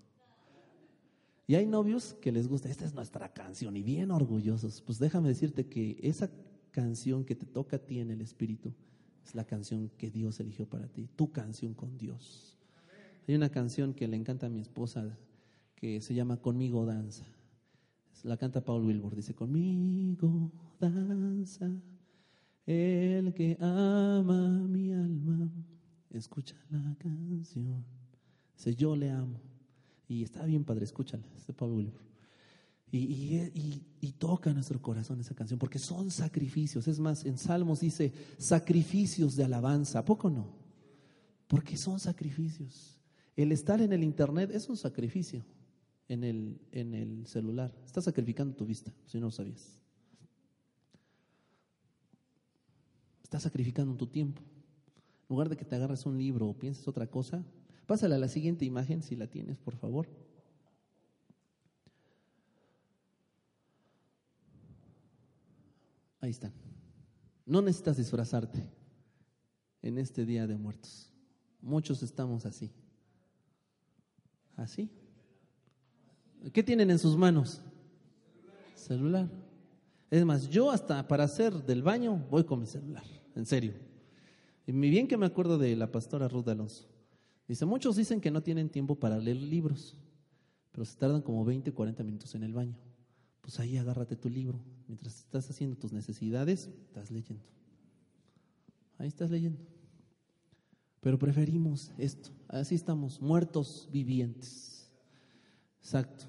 [1.49, 4.81] Y hay novios que les gusta, esta es nuestra canción y bien orgullosos.
[4.81, 6.31] Pues déjame decirte que esa
[6.71, 8.73] canción que te toca a ti en el espíritu
[9.25, 12.57] es la canción que Dios eligió para ti, tu canción con Dios.
[13.27, 15.19] Hay una canción que le encanta a mi esposa
[15.75, 17.27] que se llama Conmigo danza.
[18.25, 21.71] La canta Paul Wilbur, dice, conmigo danza
[22.67, 25.51] el que ama mi alma.
[26.11, 27.85] Escucha la canción.
[28.57, 29.41] Dice, yo le amo.
[30.09, 32.01] Y está bien padre, escúchala, es Paul Wilbur.
[32.93, 36.87] Y, toca nuestro corazón esa canción, porque son sacrificios.
[36.89, 40.01] Es más, en Salmos dice sacrificios de alabanza.
[40.01, 40.53] ¿A poco no?
[41.47, 43.01] Porque son sacrificios.
[43.35, 45.43] El estar en el Internet es un sacrificio
[46.11, 47.73] en el, en el celular.
[47.87, 49.79] Estás sacrificando tu vista, si no lo sabías.
[53.23, 54.43] Estás sacrificando tu tiempo.
[54.43, 57.45] En lugar de que te agarres un libro o pienses otra cosa,
[57.87, 60.09] pásale a la siguiente imagen si la tienes, por favor.
[66.21, 66.53] Ahí están.
[67.47, 68.69] No necesitas disfrazarte
[69.81, 71.13] en este día de muertos.
[71.61, 72.73] Muchos estamos así.
[74.57, 74.91] Así.
[76.53, 77.63] ¿Qué tienen en sus manos?
[78.75, 79.29] Celular.
[80.11, 83.05] Es más, yo hasta para hacer del baño voy con mi celular,
[83.37, 83.75] en serio.
[84.67, 86.89] Y bien que me acuerdo de la pastora Ruth Alonso.
[87.47, 89.97] Dice, muchos dicen que no tienen tiempo para leer libros,
[90.73, 92.77] pero se tardan como 20, 40 minutos en el baño
[93.41, 94.61] pues ahí agárrate tu libro.
[94.87, 97.45] Mientras estás haciendo tus necesidades, estás leyendo.
[98.99, 99.61] Ahí estás leyendo.
[101.01, 102.31] Pero preferimos esto.
[102.49, 104.80] Así estamos, muertos vivientes.
[105.81, 106.27] Exacto.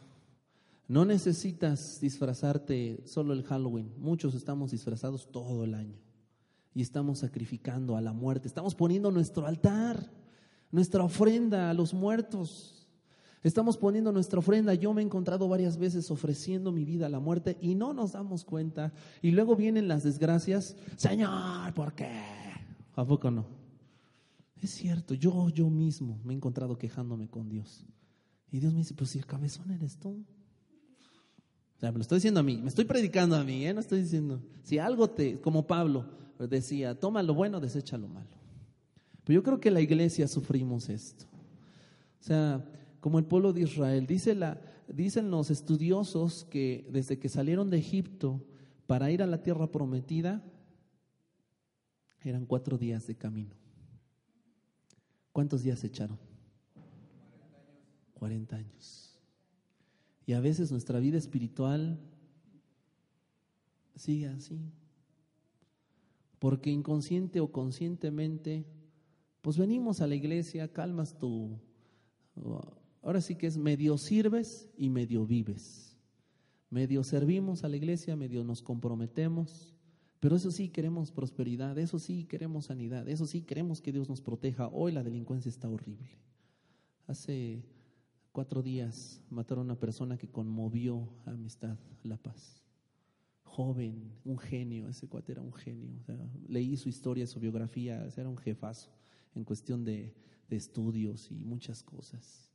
[0.88, 3.94] No necesitas disfrazarte solo el Halloween.
[3.98, 5.96] Muchos estamos disfrazados todo el año
[6.74, 8.48] y estamos sacrificando a la muerte.
[8.48, 10.12] Estamos poniendo nuestro altar,
[10.70, 12.90] nuestra ofrenda a los muertos.
[13.44, 14.74] Estamos poniendo nuestra ofrenda.
[14.74, 18.12] Yo me he encontrado varias veces ofreciendo mi vida a la muerte y no nos
[18.12, 18.94] damos cuenta.
[19.22, 20.76] Y luego vienen las desgracias.
[20.98, 22.12] Señor, ¿por qué?
[22.96, 23.46] ¿A poco no?
[24.62, 27.86] Es cierto, yo, yo mismo me he encontrado quejándome con Dios.
[28.52, 30.24] Y Dios me dice, pues si el cabezón eres tú.
[31.78, 33.74] O sea, me lo estoy diciendo a mí, me estoy predicando a mí, ¿eh?
[33.74, 34.42] no estoy diciendo.
[34.64, 36.06] Si algo te, como Pablo
[36.38, 38.30] decía, toma lo bueno, desecha lo malo.
[39.24, 41.26] Pero yo creo que la iglesia sufrimos esto.
[42.20, 42.64] O sea,
[43.02, 44.08] como el pueblo de Israel.
[44.08, 48.42] Dicen los estudiosos que desde que salieron de Egipto
[48.88, 50.44] para ir a la tierra prometida,
[52.24, 53.56] eran cuatro días de camino.
[55.32, 56.20] ¿Cuántos días echaron?
[58.22, 59.20] 40 años.
[60.28, 62.00] Y a veces nuestra vida espiritual
[63.96, 64.62] sigue así.
[66.38, 68.68] Porque inconsciente o conscientemente,
[69.42, 71.58] pues venimos a la iglesia, calmas tu,
[73.02, 75.98] ahora sí que es medio sirves y medio vives.
[76.70, 79.74] Medio servimos a la iglesia, medio nos comprometemos,
[80.20, 84.22] pero eso sí queremos prosperidad, eso sí queremos sanidad, eso sí queremos que Dios nos
[84.22, 84.68] proteja.
[84.68, 86.20] Hoy la delincuencia está horrible.
[87.08, 87.64] Hace
[88.32, 92.62] cuatro días mataron a una persona que conmovió a Amistad La Paz.
[93.44, 95.92] Joven, un genio, ese cuate era un genio.
[96.48, 98.90] leí su historia, su biografía, era un jefazo
[99.36, 100.14] en cuestión de
[100.50, 102.52] estudios y muchas cosas.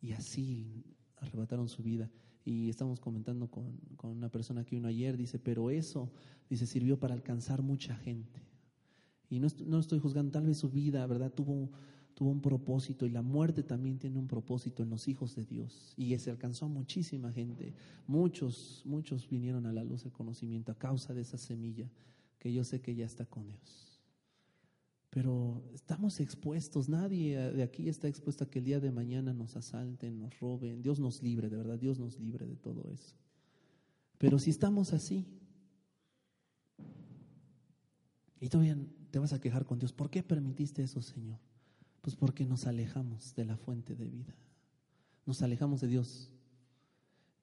[0.00, 0.84] Y así
[1.16, 2.10] arrebataron su vida.
[2.44, 6.10] Y estamos comentando con, una persona que vino ayer, dice, pero eso,
[6.48, 8.40] dice, sirvió para alcanzar mucha gente.
[9.28, 11.32] Y no, no estoy juzgando, tal vez su vida, ¿verdad?
[11.32, 11.70] Tuvo,
[12.20, 15.94] tuvo un propósito y la muerte también tiene un propósito en los hijos de Dios.
[15.96, 17.72] Y se alcanzó a muchísima gente.
[18.06, 21.90] Muchos, muchos vinieron a la luz del conocimiento a causa de esa semilla
[22.38, 24.02] que yo sé que ya está con Dios.
[25.08, 29.56] Pero estamos expuestos, nadie de aquí está expuesto a que el día de mañana nos
[29.56, 30.82] asalten, nos roben.
[30.82, 33.16] Dios nos libre, de verdad, Dios nos libre de todo eso.
[34.18, 35.24] Pero si estamos así,
[38.38, 38.76] y todavía
[39.10, 41.38] te vas a quejar con Dios, ¿por qué permitiste eso, Señor?
[42.00, 44.34] Pues porque nos alejamos de la fuente de vida,
[45.26, 46.32] nos alejamos de Dios.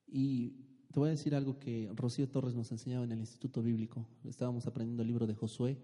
[0.08, 0.53] Y
[0.91, 4.08] te voy a decir algo que Rocío Torres nos enseñaba en el Instituto Bíblico.
[4.24, 5.78] Estábamos aprendiendo el libro de Josué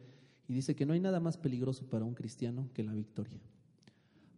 [0.47, 3.39] y dice que no hay nada más peligroso para un cristiano que la victoria.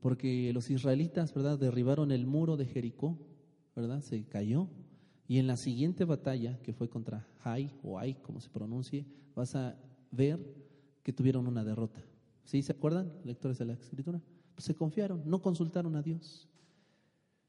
[0.01, 3.17] Porque los israelitas, ¿verdad?, derribaron el muro de Jericó,
[3.75, 4.01] ¿verdad?
[4.01, 4.67] Se cayó.
[5.27, 9.55] Y en la siguiente batalla, que fue contra Jai o Ai, como se pronuncie, vas
[9.55, 9.75] a
[10.11, 10.39] ver
[11.01, 12.03] que tuvieron una derrota.
[12.45, 14.21] ¿Sí se acuerdan, lectores de la Escritura?
[14.53, 16.47] Pues se confiaron, no consultaron a Dios.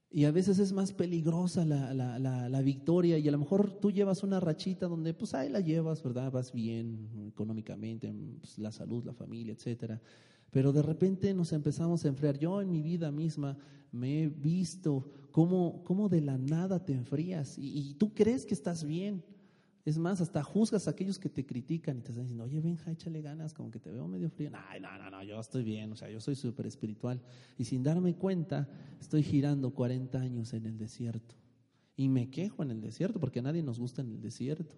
[0.09, 2.17] Y a veces es más peligrosa la, la,
[2.49, 6.01] la, victoria y a lo mejor tú llevas una rachita donde pues ahí la llevas,
[6.01, 6.31] ¿verdad?
[6.31, 10.01] Vas bien económicamente, pues, la salud, la familia, etcétera.
[10.49, 12.39] Pero de repente nos empezamos a enfriar.
[12.39, 13.57] Yo en mi vida misma
[13.91, 18.53] me he visto cómo, cómo de la nada te enfrías y, y tú crees que
[18.53, 19.23] estás bien.
[19.87, 22.91] Es más, hasta juzgas a aquellos que te critican y te están diciendo, oye, Benja,
[22.91, 24.51] échale ganas, como que te veo medio frío.
[24.67, 27.21] Ay, no, no, no, yo estoy bien, o sea, yo soy súper espiritual.
[27.57, 28.67] Y sin darme cuenta,
[28.99, 31.35] estoy girando 40 años en el desierto.
[31.95, 34.75] Y me quejo en el desierto, porque a nadie nos gusta en el desierto.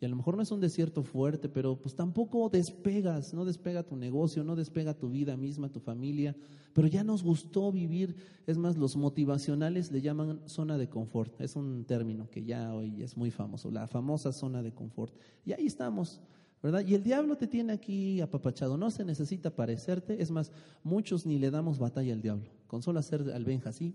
[0.00, 3.82] Y a lo mejor no es un desierto fuerte, pero pues tampoco despegas, no despega
[3.82, 6.36] tu negocio, no despega tu vida misma, tu familia.
[6.74, 8.14] Pero ya nos gustó vivir,
[8.46, 11.40] es más, los motivacionales le llaman zona de confort.
[11.40, 15.14] Es un término que ya hoy es muy famoso, la famosa zona de confort.
[15.46, 16.20] Y ahí estamos,
[16.62, 16.84] ¿verdad?
[16.86, 20.52] Y el diablo te tiene aquí apapachado, no se necesita parecerte, es más,
[20.84, 22.50] muchos ni le damos batalla al diablo.
[22.66, 23.94] Con solo hacer al Benja así,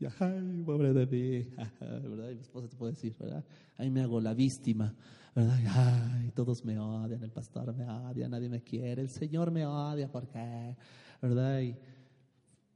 [0.00, 1.48] y ay, pobre de mí,
[1.80, 2.30] ¿verdad?
[2.30, 3.44] Y mi esposa te puede decir, ¿verdad?
[3.76, 4.94] Ahí me hago la víctima,
[5.34, 5.58] ¿verdad?
[5.68, 10.10] Ay, todos me odian, el pastor me odia, nadie me quiere, el Señor me odia,
[10.10, 10.76] ¿por qué?
[11.20, 11.60] ¿Verdad?
[11.60, 11.76] Y,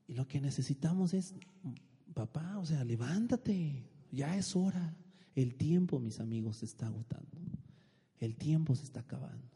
[0.08, 1.34] y lo que necesitamos es,
[2.14, 4.96] papá, o sea, levántate, ya es hora.
[5.34, 7.38] El tiempo, mis amigos, se está agotando.
[8.18, 9.46] El tiempo se está acabando.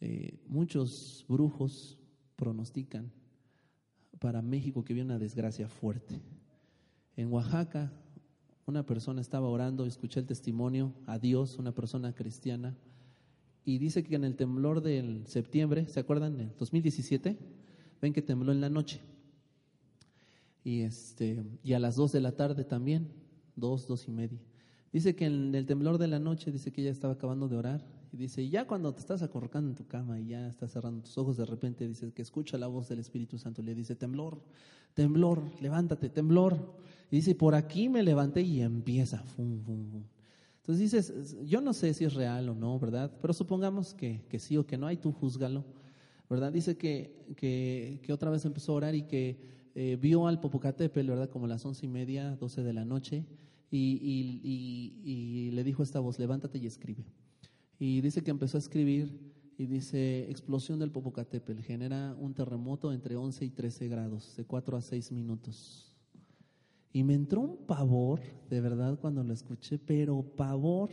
[0.00, 1.96] Eh, muchos brujos
[2.34, 3.12] pronostican
[4.22, 6.20] para México que viene una desgracia fuerte.
[7.16, 7.92] En Oaxaca,
[8.66, 12.76] una persona estaba orando, escuché el testimonio a Dios, una persona cristiana,
[13.64, 16.38] y dice que en el temblor del septiembre, ¿se acuerdan?
[16.38, 17.36] En 2017,
[18.00, 19.00] ven que tembló en la noche.
[20.62, 23.08] Y, este, y a las dos de la tarde también,
[23.56, 24.38] dos, dos y media.
[24.92, 27.84] Dice que en el temblor de la noche, dice que ella estaba acabando de orar
[28.12, 31.16] Y dice, ya cuando te estás acorrocando en tu cama y ya estás cerrando tus
[31.16, 33.62] ojos, de repente dice que escucha la voz del Espíritu Santo.
[33.62, 34.42] Le dice, temblor,
[34.92, 36.76] temblor, levántate, temblor.
[37.10, 39.24] Y dice, por aquí me levanté y empieza.
[39.38, 43.10] Entonces dices, yo no sé si es real o no, ¿verdad?
[43.20, 45.64] Pero supongamos que, que sí o que no, hay tú júzgalo,
[46.28, 46.52] ¿verdad?
[46.52, 49.40] Dice que, que, que otra vez empezó a orar y que
[49.74, 51.30] eh, vio al Popocatépetl, ¿verdad?
[51.30, 53.24] Como las once y media, doce de la noche,
[53.70, 57.06] y, y, le dijo esta voz, levántate y escribe.
[57.84, 59.10] Y dice que empezó a escribir
[59.58, 64.76] y dice, explosión del Popocatépetl, genera un terremoto entre 11 y 13 grados, de 4
[64.76, 65.92] a 6 minutos.
[66.92, 70.90] Y me entró un pavor, de verdad, cuando lo escuché, pero pavor.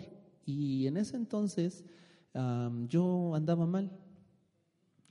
[0.48, 1.86] Y en ese entonces
[2.88, 3.92] yo andaba mal.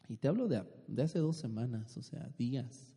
[0.08, 2.92] Y te hablo de, de hace dos semanas, o sea, días.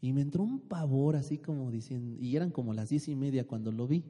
[0.00, 3.44] Y me entró un pavor así como diciendo, y eran como las diez y media
[3.44, 4.04] cuando lo vi.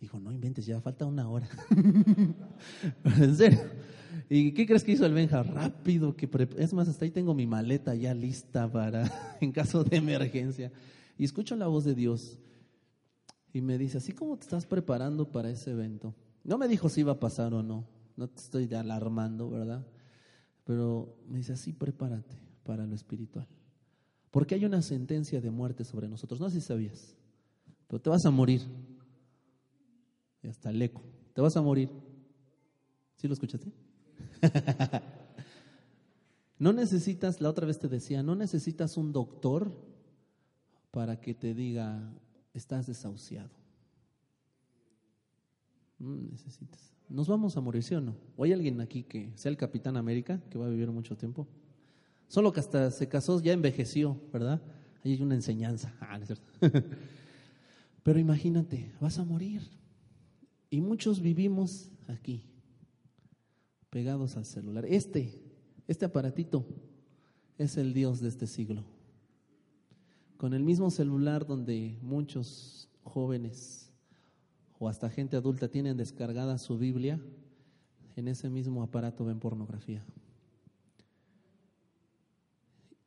[0.00, 1.48] Dijo, no inventes, ya falta una hora.
[3.04, 3.60] en serio.
[4.28, 5.42] ¿Y qué crees que hizo el Benja?
[5.42, 6.28] Rápido, que
[6.58, 10.72] es más, hasta ahí tengo mi maleta ya lista para, en caso de emergencia.
[11.16, 12.38] Y escucho la voz de Dios
[13.52, 16.14] y me dice, así como te estás preparando para ese evento.
[16.44, 17.86] No me dijo si iba a pasar o no,
[18.16, 19.86] no te estoy alarmando, ¿verdad?
[20.64, 23.48] Pero me dice, así prepárate para lo espiritual.
[24.30, 26.40] Porque hay una sentencia de muerte sobre nosotros.
[26.40, 27.16] No sé si sabías,
[27.86, 28.62] pero te vas a morir.
[30.46, 31.02] Y hasta el eco.
[31.34, 31.90] Te vas a morir.
[33.16, 33.72] ¿Sí lo escuchaste?
[36.60, 39.76] no necesitas, la otra vez te decía, no necesitas un doctor
[40.92, 42.12] para que te diga,
[42.54, 43.50] estás desahuciado.
[45.98, 46.94] No necesitas.
[47.08, 48.14] Nos vamos a morir, ¿sí o no?
[48.36, 51.48] ¿O hay alguien aquí que sea el Capitán América, que va a vivir mucho tiempo?
[52.28, 54.62] Solo que hasta se casó, ya envejeció, ¿verdad?
[55.02, 55.92] Ahí hay una enseñanza.
[56.00, 56.20] Ah,
[58.04, 59.62] Pero imagínate, vas a morir.
[60.70, 62.44] Y muchos vivimos aquí,
[63.90, 64.84] pegados al celular.
[64.86, 65.40] Este,
[65.86, 66.66] este aparatito
[67.58, 68.84] es el Dios de este siglo.
[70.36, 73.90] Con el mismo celular donde muchos jóvenes
[74.78, 77.20] o hasta gente adulta tienen descargada su Biblia,
[78.16, 80.04] en ese mismo aparato ven pornografía.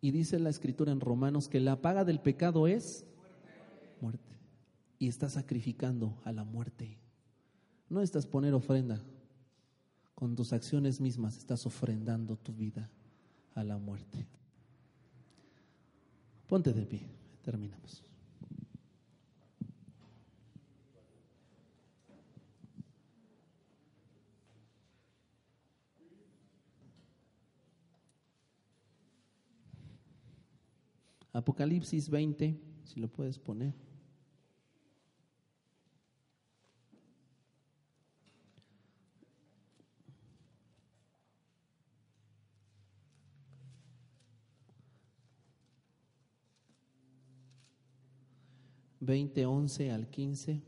[0.02, 3.06] Y dice la escritura en Romanos que la paga del pecado es
[4.00, 4.40] muerte.
[4.98, 6.98] Y estás sacrificando a la muerte.
[7.90, 9.02] No estás poner ofrenda.
[10.14, 12.90] Con tus acciones mismas estás ofrendando tu vida
[13.56, 14.28] a la muerte.
[16.48, 17.08] Ponte de pie.
[17.42, 18.04] Terminamos.
[31.32, 33.89] Apocalipsis 20, si lo puedes poner.
[49.00, 50.62] Veinte, once al quince.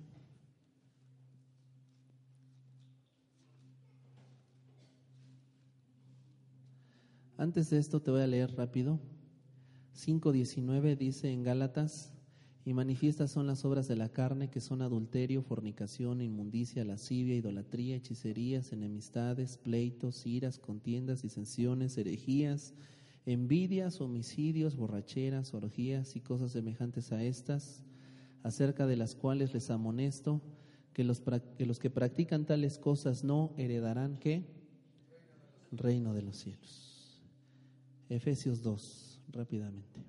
[7.37, 8.99] Antes de esto te voy a leer rápido
[9.95, 12.13] 5.19 dice en Gálatas,
[12.63, 17.95] y manifiestas son las obras de la carne, que son adulterio, fornicación, inmundicia, lascivia, idolatría,
[17.95, 22.75] hechicerías, enemistades, pleitos, iras, contiendas, disensiones, herejías,
[23.25, 27.83] envidias, homicidios, borracheras, orgías y cosas semejantes a estas,
[28.43, 30.41] acerca de las cuales les amonesto,
[30.93, 34.45] que los, que practican tales cosas no heredarán qué?
[35.71, 37.21] Reino de los cielos.
[38.09, 40.05] Efesios 2 rápidamente.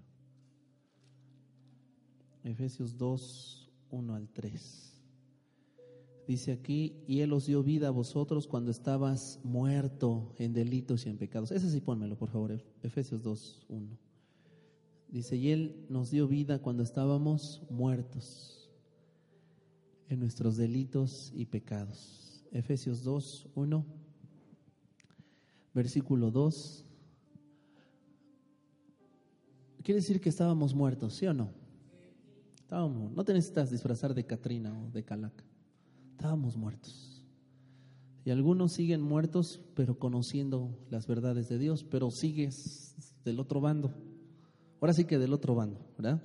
[2.43, 4.93] Efesios 2, 1 al 3.
[6.27, 11.11] Dice aquí, y Él os dio vida a vosotros cuando estabas muerto en delitos y
[11.11, 11.53] en pecados.
[11.53, 14.12] Ese sí pónmelo, por favor, Efesios 2, 1.
[15.13, 18.71] Dice, y Él nos dio vida cuando estábamos muertos
[20.09, 22.43] en nuestros delitos y pecados.
[22.51, 23.87] Efesios 2, 1.
[25.75, 26.87] Versículo 2.
[29.83, 31.51] Quiere decir que estábamos muertos, ¿sí o no?
[32.57, 35.45] Estábamos, no te necesitas disfrazar de Catrina o de Calaca.
[36.13, 37.23] Estábamos muertos.
[38.25, 42.95] Y algunos siguen muertos, pero conociendo las verdades de Dios, pero sigues
[43.27, 43.93] del otro bando.
[44.83, 46.21] Ahora sí que del otro bando, ¿verdad?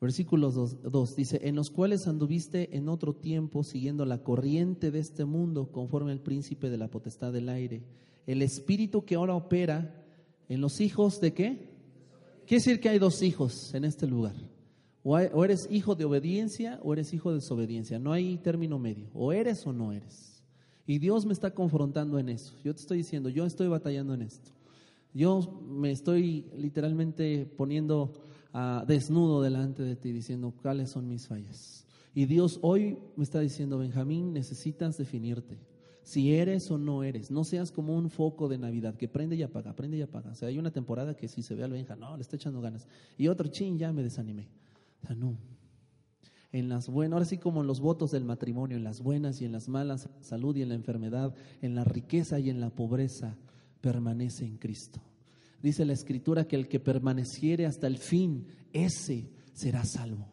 [0.00, 5.24] Versículo 2 dice, en los cuales anduviste en otro tiempo siguiendo la corriente de este
[5.24, 7.82] mundo conforme al príncipe de la potestad del aire,
[8.24, 10.04] el espíritu que ahora opera
[10.48, 11.70] en los hijos de qué?
[12.46, 14.36] Quiere decir que hay dos hijos en este lugar.
[15.02, 17.98] O, eres hijo de obediencia o eres hijo de desobediencia.
[17.98, 19.08] No hay término medio.
[19.12, 20.44] O eres o no eres.
[20.86, 22.54] Y Dios me está confrontando en eso.
[22.62, 24.52] Yo te estoy diciendo, yo estoy batallando en esto.
[25.18, 28.12] Yo me estoy literalmente poniendo
[28.52, 31.84] a desnudo delante de ti, diciendo cuáles son mis fallas.
[32.14, 35.58] Y Dios hoy me está diciendo, Benjamín, necesitas definirte.
[36.04, 39.42] Si eres o no eres, no seas como un foco de Navidad que prende y
[39.42, 40.30] apaga, prende y apaga.
[40.30, 42.60] O sea, hay una temporada que si se ve al Benja, no, le está echando
[42.60, 42.86] ganas.
[43.16, 44.46] Y otro, chin, ya me desanimé.
[45.02, 45.36] O sea, no.
[46.52, 49.46] En las buenas, ahora sí como en los votos del matrimonio, en las buenas y
[49.46, 52.60] en las malas, en la salud y en la enfermedad, en la riqueza y en
[52.60, 53.36] la pobreza,
[53.80, 55.00] permanece en Cristo.
[55.62, 60.32] Dice la Escritura que el que permaneciere hasta el fin, ese será salvo.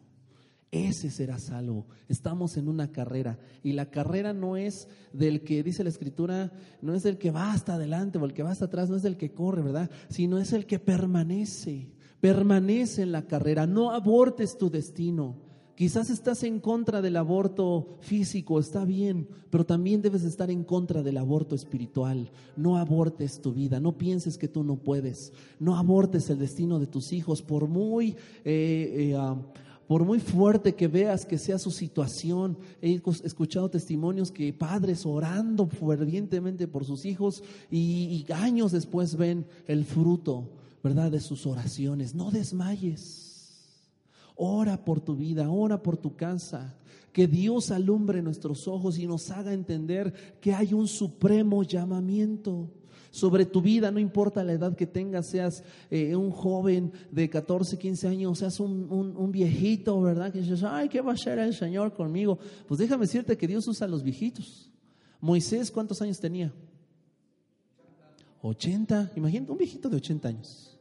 [0.70, 1.86] Ese será salvo.
[2.08, 6.52] Estamos en una carrera y la carrera no es del que, dice la escritura,
[6.82, 9.02] no es del que va hasta adelante o el que va hasta atrás, no es
[9.02, 9.90] del que corre, ¿verdad?
[10.08, 13.66] Sino es el que permanece, permanece en la carrera.
[13.66, 15.45] No abortes tu destino.
[15.76, 21.02] Quizás estás en contra del aborto físico, está bien, pero también debes estar en contra
[21.02, 22.30] del aborto espiritual.
[22.56, 26.86] No abortes tu vida, no pienses que tú no puedes, no abortes el destino de
[26.86, 28.16] tus hijos, por muy...
[28.44, 29.36] Eh, eh, ah,
[29.86, 35.68] por muy fuerte que veas que sea su situación, he escuchado testimonios que padres orando
[35.68, 40.48] fervientemente por sus hijos y, años después ven el fruto,
[40.82, 42.16] ¿verdad?, de sus oraciones.
[42.16, 43.25] No desmayes.
[44.36, 46.76] Ora por tu vida, ora por tu casa.
[47.12, 52.68] Que Dios alumbre nuestros ojos y nos haga entender que hay un supremo llamamiento
[53.10, 57.78] sobre tu vida, no importa la edad que tengas, seas eh, un joven de 14,
[57.78, 60.30] 15 años, seas un, un, viejito, ¿verdad?
[60.30, 62.38] Que dices, ay, ¿qué va a hacer el Señor conmigo?
[62.68, 64.70] Pues déjame decirte que Dios usa a los viejitos.
[65.18, 66.52] Moisés, ¿cuántos años tenía?
[68.42, 70.75] 80, imagínate, un viejito de 80 años.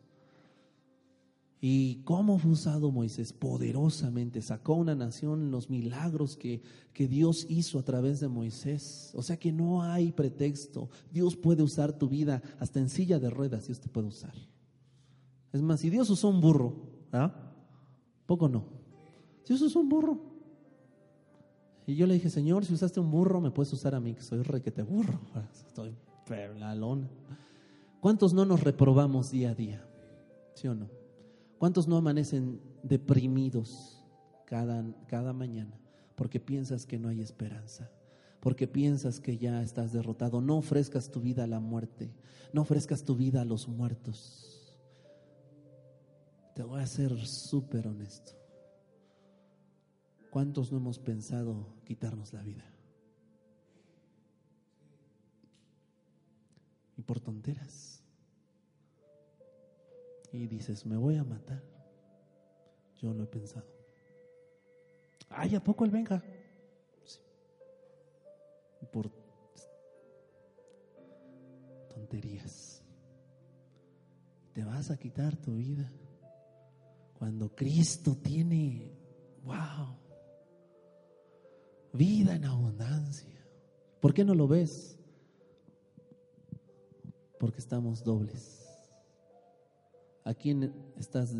[1.67, 3.33] ¿Y cómo fue usado Moisés?
[3.33, 6.61] Poderosamente sacó una nación, los milagros que,
[6.93, 9.09] que, Dios hizo a través de Moisés.
[9.15, 10.91] O sea que no hay pretexto.
[11.11, 14.35] Dios puede usar tu vida hasta en silla de ruedas, Dios te puede usar.
[15.53, 16.75] Es más, si Dios usó un burro,
[17.11, 17.33] ¿ah?
[18.27, 18.65] Poco no.
[19.47, 20.19] Dios usó un burro.
[21.87, 24.21] Y yo le dije, Señor, si usaste un burro, me puedes usar a mí, que
[24.21, 25.19] soy requete burro.
[25.67, 25.95] Estoy
[26.27, 27.09] perlalón.
[28.01, 29.83] ¿Cuántos no nos reprobamos día a día?
[30.53, 30.94] ¿Sí o no?
[31.65, 33.99] ¿Cuántos no amanecen deprimidos
[34.45, 35.75] cada, cada mañana
[36.13, 37.89] porque piensas que no hay esperanza?
[38.39, 40.41] Porque piensas que ya estás derrotado.
[40.41, 42.13] No ofrezcas tu vida a la muerte.
[42.53, 44.77] No ofrezcas tu vida a los muertos.
[46.53, 48.33] Te voy a ser súper honesto.
[50.29, 52.71] ¿Cuántos no hemos pensado quitarnos la vida?
[56.95, 58.04] Y por tonteras
[60.35, 61.63] y dices, me voy a matar.
[63.01, 63.65] Yo lo he pensado.
[65.29, 66.23] Ay, ¿a poco él venga?
[68.91, 69.11] Por
[71.89, 72.83] tonterías.
[74.53, 75.91] Te vas a quitar tu vida
[77.17, 78.91] cuando Cristo tiene,
[79.43, 79.97] wow,
[81.93, 83.45] vida en abundancia.
[83.99, 84.97] ¿Por qué no lo ves?
[87.39, 88.64] Porque estamos dobles.
[90.25, 91.33] ¿A quién estás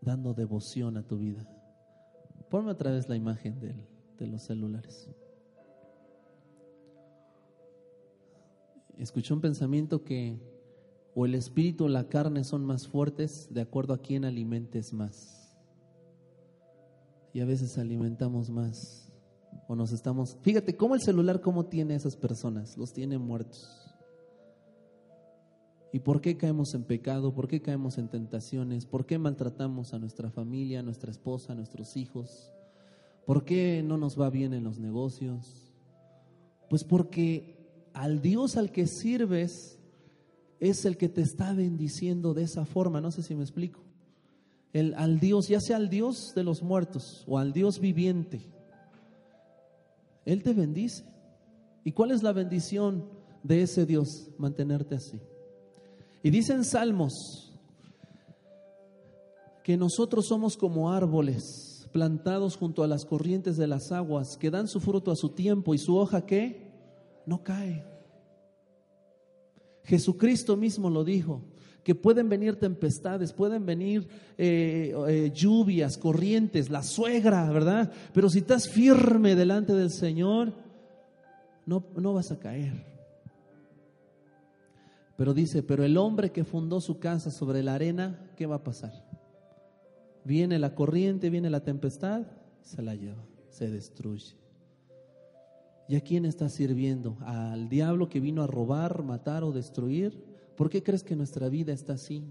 [0.00, 1.46] dando devoción a tu vida?
[2.48, 3.60] Ponme otra vez la imagen
[4.18, 5.10] de los celulares.
[8.96, 10.38] Escuché un pensamiento que
[11.14, 15.56] o el espíritu o la carne son más fuertes de acuerdo a quién alimentes más.
[17.32, 19.10] Y a veces alimentamos más
[19.66, 20.36] o nos estamos...
[20.42, 23.89] Fíjate cómo el celular, cómo tiene a esas personas, los tiene muertos.
[25.92, 27.34] ¿Y por qué caemos en pecado?
[27.34, 28.86] ¿Por qué caemos en tentaciones?
[28.86, 32.52] ¿Por qué maltratamos a nuestra familia, a nuestra esposa, a nuestros hijos?
[33.26, 35.72] ¿Por qué no nos va bien en los negocios?
[36.68, 37.58] Pues porque
[37.92, 39.80] al Dios al que sirves
[40.60, 43.00] es el que te está bendiciendo de esa forma.
[43.00, 43.80] No sé si me explico.
[44.72, 48.40] El, al Dios, ya sea al Dios de los muertos o al Dios viviente,
[50.24, 51.04] Él te bendice.
[51.82, 53.08] ¿Y cuál es la bendición
[53.42, 54.28] de ese Dios?
[54.38, 55.20] Mantenerte así.
[56.22, 57.52] Y dicen Salmos
[59.62, 64.68] que nosotros somos como árboles plantados junto a las corrientes de las aguas, que dan
[64.68, 66.70] su fruto a su tiempo y su hoja que
[67.26, 67.84] no cae.
[69.84, 71.42] Jesucristo mismo lo dijo,
[71.82, 74.06] que pueden venir tempestades, pueden venir
[74.36, 77.90] eh, eh, lluvias, corrientes, la suegra, ¿verdad?
[78.12, 80.52] Pero si estás firme delante del Señor,
[81.66, 82.89] no, no vas a caer.
[85.20, 88.64] Pero dice, pero el hombre que fundó su casa sobre la arena, ¿qué va a
[88.64, 89.04] pasar?
[90.24, 92.22] Viene la corriente, viene la tempestad,
[92.62, 94.34] se la lleva, se destruye.
[95.88, 97.18] ¿Y a quién estás sirviendo?
[97.20, 100.24] ¿Al diablo que vino a robar, matar o destruir?
[100.56, 102.24] ¿Por qué crees que nuestra vida está así?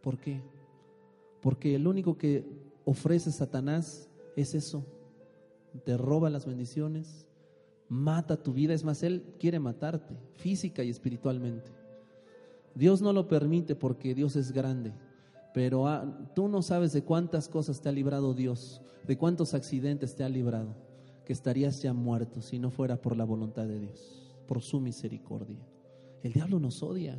[0.00, 0.40] ¿Por qué?
[1.40, 2.46] Porque el único que
[2.84, 4.86] ofrece Satanás es eso.
[5.84, 7.26] Te roba las bendiciones,
[7.88, 8.74] mata tu vida.
[8.74, 11.75] Es más, él quiere matarte física y espiritualmente.
[12.76, 14.92] Dios no lo permite porque Dios es grande.
[15.54, 20.14] Pero ah, tú no sabes de cuántas cosas te ha librado Dios, de cuántos accidentes
[20.14, 20.76] te ha librado,
[21.24, 25.66] que estarías ya muerto si no fuera por la voluntad de Dios, por su misericordia.
[26.22, 27.18] El diablo nos odia.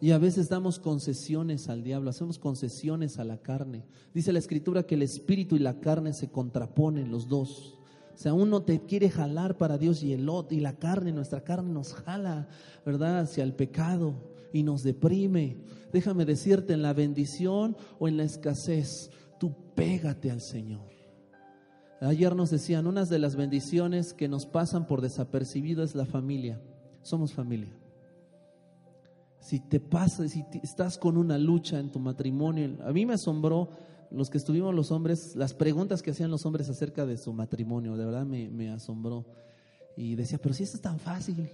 [0.00, 3.84] Y a veces damos concesiones al diablo, hacemos concesiones a la carne.
[4.14, 7.78] Dice la escritura que el espíritu y la carne se contraponen los dos.
[8.16, 11.42] O sea, uno te quiere jalar para Dios y el otro, y la carne, nuestra
[11.42, 12.48] carne nos jala,
[12.84, 14.14] ¿verdad?, hacia el pecado
[14.54, 15.58] y nos deprime.
[15.92, 20.88] Déjame decirte, en la bendición o en la escasez, tú pégate al Señor.
[22.00, 26.58] Ayer nos decían, una de las bendiciones que nos pasan por desapercibido es la familia.
[27.02, 27.76] Somos familia.
[29.40, 33.68] Si te pasa, si estás con una lucha en tu matrimonio, a mí me asombró
[34.10, 37.96] los que estuvimos los hombres, las preguntas que hacían los hombres acerca de su matrimonio,
[37.96, 39.26] de verdad me, me asombró.
[39.96, 41.48] Y decía, pero si esto es tan fácil.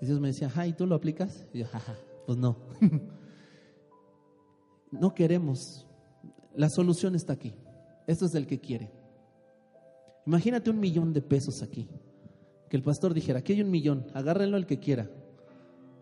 [0.00, 1.46] Y Dios me decía, ¿y ¿tú lo aplicas?
[1.52, 1.96] Y yo, jaja,
[2.26, 2.56] pues no.
[4.92, 5.86] no queremos.
[6.54, 7.54] La solución está aquí.
[8.06, 8.90] Esto es del que quiere.
[10.26, 11.88] Imagínate un millón de pesos aquí.
[12.68, 15.10] Que el pastor dijera, aquí hay un millón, agárrenlo el que quiera.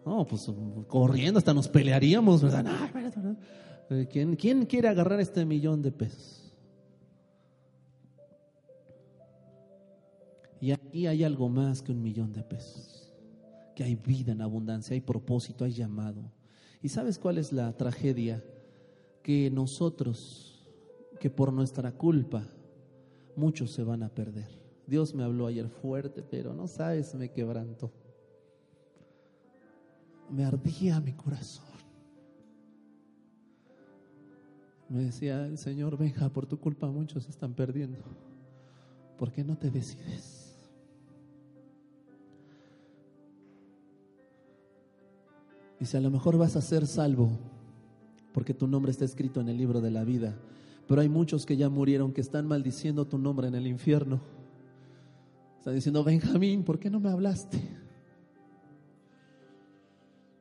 [0.05, 0.51] No, pues
[0.89, 2.67] corriendo hasta nos pelearíamos, ¿verdad?
[4.11, 6.55] ¿Quién, ¿Quién quiere agarrar este millón de pesos?
[10.61, 13.03] Y aquí hay algo más que un millón de pesos
[13.75, 16.31] que hay vida en abundancia, hay propósito, hay llamado.
[16.83, 18.45] ¿Y sabes cuál es la tragedia?
[19.23, 20.67] Que nosotros,
[21.21, 22.47] que por nuestra culpa,
[23.37, 24.61] muchos se van a perder.
[24.87, 27.91] Dios me habló ayer fuerte, pero no sabes, me quebrantó.
[30.31, 31.72] Me ardía mi corazón.
[34.93, 37.99] Me decía el Señor, venga, por tu culpa muchos están perdiendo.
[39.17, 40.55] ¿Por qué no te decides?
[45.81, 47.31] Dice, a lo mejor vas a ser salvo
[48.35, 50.37] porque tu nombre está escrito en el libro de la vida,
[50.87, 54.21] pero hay muchos que ya murieron que están maldiciendo tu nombre en el infierno.
[55.57, 57.63] Están diciendo, Benjamín, ¿por qué no me hablaste?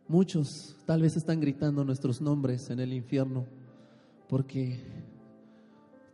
[0.10, 3.61] Muchos tal vez están gritando nuestros nombres en el infierno
[4.32, 4.80] porque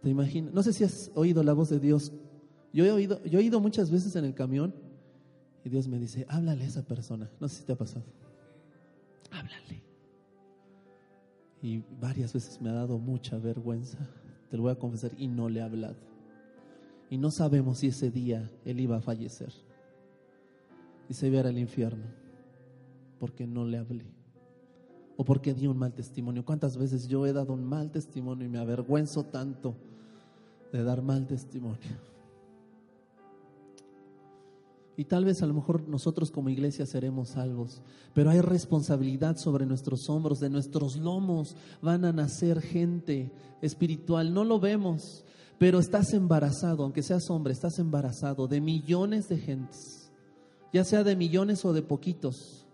[0.01, 2.11] te imaginas, no sé si has oído la voz de Dios.
[2.73, 4.73] Yo he oído, yo he oído muchas veces en el camión
[5.63, 7.29] y Dios me dice, háblale a esa persona.
[7.39, 8.03] No sé si te ha pasado
[9.29, 9.83] háblale.
[11.61, 13.99] Y varias veces me ha dado mucha vergüenza,
[14.49, 15.97] te lo voy a confesar, y no le he hablado.
[17.11, 19.53] Y no sabemos si ese día él iba a fallecer
[21.07, 22.03] y se iba al infierno
[23.19, 24.16] porque no le hablé
[25.17, 26.45] o porque di un mal testimonio.
[26.45, 29.75] ¿Cuántas veces yo he dado un mal testimonio y me avergüenzo tanto
[30.71, 32.07] de dar mal testimonio?
[34.95, 37.81] Y tal vez a lo mejor nosotros como iglesia seremos salvos,
[38.13, 44.33] pero hay responsabilidad sobre nuestros hombros, de nuestros lomos van a nacer gente espiritual.
[44.33, 45.23] No lo vemos,
[45.59, 50.11] pero estás embarazado, aunque seas hombre, estás embarazado de millones de gentes,
[50.73, 52.66] ya sea de millones o de poquitos,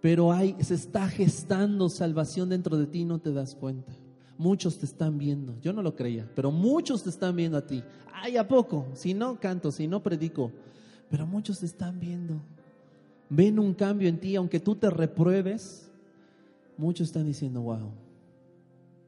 [0.00, 3.92] pero hay, se está gestando salvación dentro de ti y no te das cuenta.
[4.36, 7.82] Muchos te están viendo, yo no lo creía, pero muchos te están viendo a ti.
[8.12, 8.86] Ay, ¿a poco?
[8.94, 10.52] Si no canto, si no predico,
[11.10, 12.40] pero muchos te están viendo.
[13.28, 15.90] Ven un cambio en ti, aunque tú te repruebes.
[16.76, 17.90] Muchos están diciendo, wow.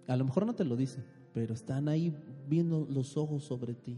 [0.09, 2.12] A lo mejor no te lo dicen, pero están ahí
[2.49, 3.97] viendo los ojos sobre ti.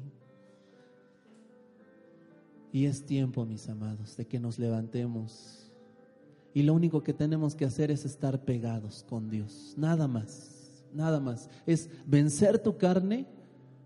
[2.72, 5.62] Y es tiempo, mis amados, de que nos levantemos.
[6.55, 9.75] Y lo único que tenemos que hacer es estar pegados con Dios.
[9.77, 11.49] Nada más, nada más.
[11.67, 13.27] Es vencer tu carne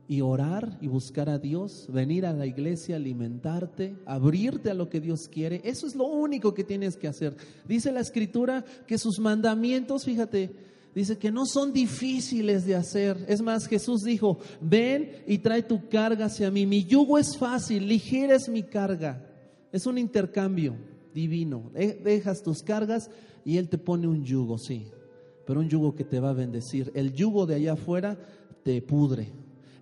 [0.09, 5.01] y orar y buscar a Dios, venir a la iglesia, alimentarte, abrirte a lo que
[5.01, 5.61] Dios quiere.
[5.65, 7.37] Eso es lo único que tienes que hacer.
[7.67, 10.51] Dice la escritura que sus mandamientos, fíjate,
[10.95, 13.25] dice que no son difíciles de hacer.
[13.29, 16.67] Es más, Jesús dijo, ven y trae tu carga hacia mí.
[16.67, 19.25] Mi yugo es fácil, ligera es mi carga.
[19.71, 20.77] Es un intercambio
[21.17, 21.73] divino.
[21.75, 23.11] Dejas tus cargas
[23.45, 24.87] y Él te pone un yugo, sí,
[25.47, 26.93] pero un yugo que te va a bendecir.
[26.95, 28.19] El yugo de allá afuera
[28.63, 29.33] te pudre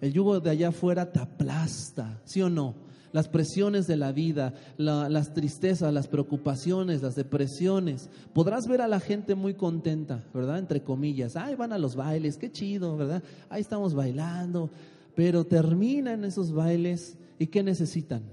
[0.05, 2.75] el yugo de allá afuera te aplasta, ¿sí o no?
[3.13, 8.11] Las presiones de la vida, las tristezas, las preocupaciones, las depresiones.
[8.35, 10.59] Podrás ver a la gente muy contenta, ¿verdad?
[10.59, 11.37] Entre comillas.
[11.37, 13.23] Ay, van a los bailes, qué chido, ¿verdad?
[13.49, 14.69] Ahí estamos bailando.
[15.15, 18.25] Pero terminan esos bailes y ¿qué necesitan?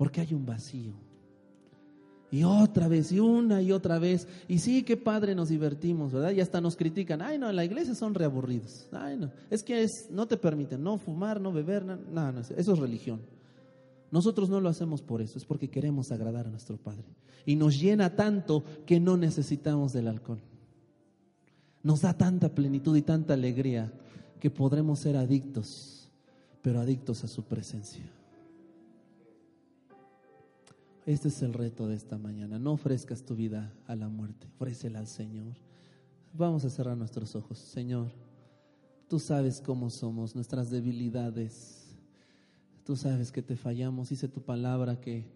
[0.00, 0.94] porque hay un vacío.
[2.32, 4.28] Y otra vez, y una y otra vez.
[4.46, 6.30] Y sí, qué padre nos divertimos, ¿verdad?
[6.30, 7.22] Y hasta nos critican.
[7.22, 8.86] Ay, no, en la iglesia son reaburridos.
[8.92, 9.32] Ay, no.
[9.50, 12.78] Es que es, no te permiten no fumar, no beber, no, no, no, eso es
[12.78, 13.20] religión.
[14.12, 17.04] Nosotros no lo hacemos por eso, es porque queremos agradar a nuestro Padre.
[17.46, 20.40] Y nos llena tanto que no necesitamos del alcohol.
[21.82, 23.92] Nos da tanta plenitud y tanta alegría
[24.38, 26.10] que podremos ser adictos,
[26.62, 28.04] pero adictos a su presencia.
[31.10, 32.60] Este es el reto de esta mañana.
[32.60, 35.56] No ofrezcas tu vida a la muerte, ofrécela al Señor.
[36.32, 37.58] Vamos a cerrar nuestros ojos.
[37.58, 38.12] Señor,
[39.08, 41.96] tú sabes cómo somos, nuestras debilidades.
[42.84, 44.10] Tú sabes que te fallamos.
[44.10, 45.26] Dice tu palabra que,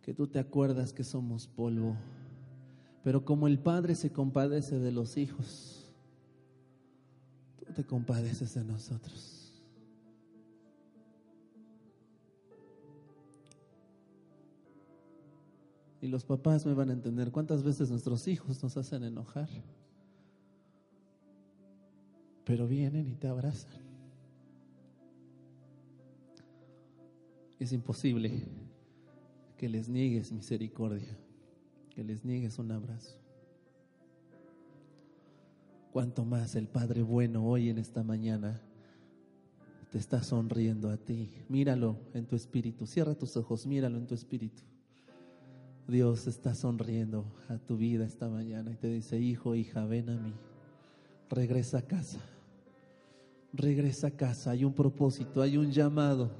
[0.00, 1.98] que tú te acuerdas que somos polvo.
[3.04, 5.84] Pero como el Padre se compadece de los hijos,
[7.66, 9.39] tú te compadeces de nosotros.
[16.00, 19.48] Y los papás me van a entender cuántas veces nuestros hijos nos hacen enojar.
[22.44, 23.90] Pero vienen y te abrazan.
[27.58, 28.42] Es imposible
[29.58, 31.18] que les niegues misericordia,
[31.90, 33.18] que les niegues un abrazo.
[35.92, 38.62] Cuanto más el Padre bueno hoy en esta mañana
[39.90, 41.30] te está sonriendo a ti.
[41.48, 42.86] Míralo en tu espíritu.
[42.86, 44.62] Cierra tus ojos, míralo en tu espíritu.
[45.90, 50.16] Dios está sonriendo a tu vida esta mañana y te dice, hijo, hija, ven a
[50.16, 50.32] mí,
[51.28, 52.20] regresa a casa,
[53.52, 56.30] regresa a casa, hay un propósito, hay un llamado.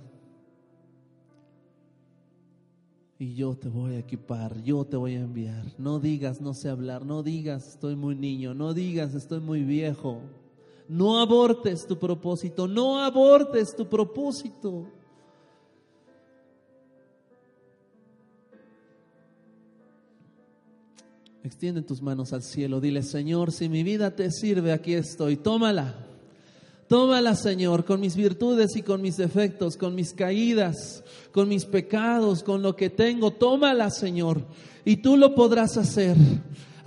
[3.19, 5.67] Y yo te voy a equipar, yo te voy a enviar.
[5.77, 10.21] No digas, no sé hablar, no digas, estoy muy niño, no digas, estoy muy viejo.
[10.89, 14.87] No abortes tu propósito, no abortes tu propósito.
[21.51, 22.81] Extiende tus manos al cielo.
[22.81, 25.35] Dile, Señor, si mi vida te sirve, aquí estoy.
[25.37, 25.97] Tómala.
[26.87, 31.03] Tómala, Señor, con mis virtudes y con mis defectos, con mis caídas,
[31.33, 33.33] con mis pecados, con lo que tengo.
[33.33, 34.43] Tómala, Señor.
[34.85, 36.17] Y tú lo podrás hacer.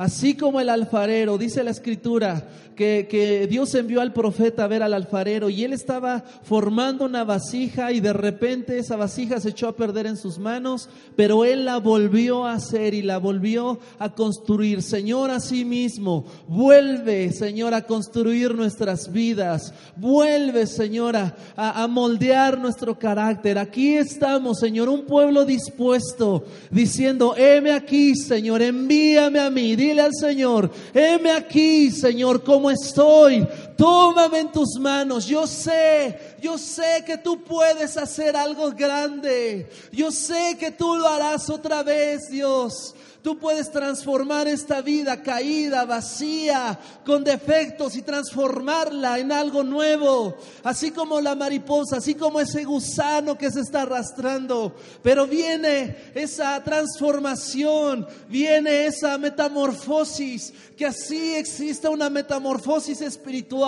[0.04, 4.94] Así como el alfarero, dice la escritura, que, Dios envió al profeta a ver al
[4.94, 9.76] alfarero y él estaba formando una vasija y de repente esa vasija se echó a
[9.76, 14.82] perder en sus manos, pero él la volvió a hacer y la volvió a construir.
[14.82, 22.58] Señor, a sí mismo, vuelve, Señor, a construir nuestras vidas, vuelve, Señora, a, a moldear
[22.58, 23.58] nuestro carácter.
[23.58, 30.14] Aquí estamos, Señor, un pueblo dispuesto, diciendo, heme aquí, Señor, envíame a mí, dile al
[30.14, 33.48] Señor, heme aquí, Señor, como estoy.
[33.78, 35.26] Tómame en tus manos.
[35.26, 39.70] Yo sé, yo sé que tú puedes hacer algo grande.
[39.92, 42.94] Yo sé que tú lo harás otra vez, Dios.
[43.24, 50.36] Tú puedes transformar esta vida caída, vacía, con defectos y transformarla en algo nuevo.
[50.62, 54.76] Así como la mariposa, así como ese gusano que se está arrastrando.
[55.02, 63.63] Pero viene esa transformación, viene esa metamorfosis, que así exista una metamorfosis espiritual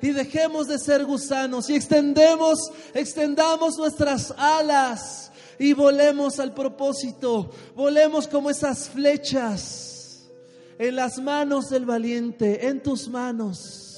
[0.00, 8.26] y dejemos de ser gusanos y extendemos, extendamos nuestras alas y volemos al propósito, volemos
[8.26, 10.30] como esas flechas
[10.78, 13.89] en las manos del valiente, en tus manos.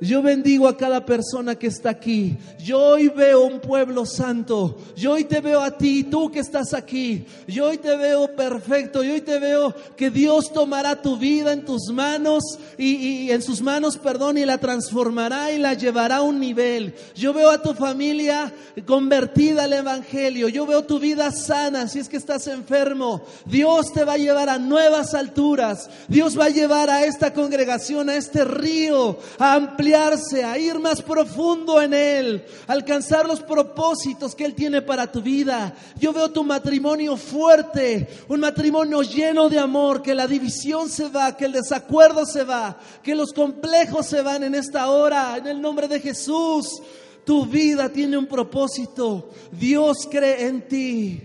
[0.00, 2.36] Yo bendigo a cada persona que está aquí.
[2.58, 4.76] Yo hoy veo un pueblo santo.
[4.96, 7.26] Yo hoy te veo a ti, tú que estás aquí.
[7.46, 9.04] Yo hoy te veo perfecto.
[9.04, 13.62] Yo hoy te veo que Dios tomará tu vida en tus manos y, en sus
[13.62, 16.94] manos, perdón, y la transformará y la llevará a un nivel.
[17.14, 18.52] Yo veo a tu familia
[18.86, 20.48] convertida al Evangelio.
[20.48, 23.22] Yo veo tu vida sana si es que estás enfermo.
[23.46, 25.88] Dios te va a llevar a nuevas alturas.
[26.08, 31.02] Dios va a llevar a esta congregación, a este río, a ampliar a ir más
[31.02, 35.74] profundo en Él, alcanzar los propósitos que Él tiene para tu vida.
[35.98, 41.36] Yo veo tu matrimonio fuerte, un matrimonio lleno de amor, que la división se va,
[41.36, 45.60] que el desacuerdo se va, que los complejos se van en esta hora, en el
[45.60, 46.80] nombre de Jesús.
[47.26, 49.30] Tu vida tiene un propósito.
[49.52, 51.22] Dios cree en ti.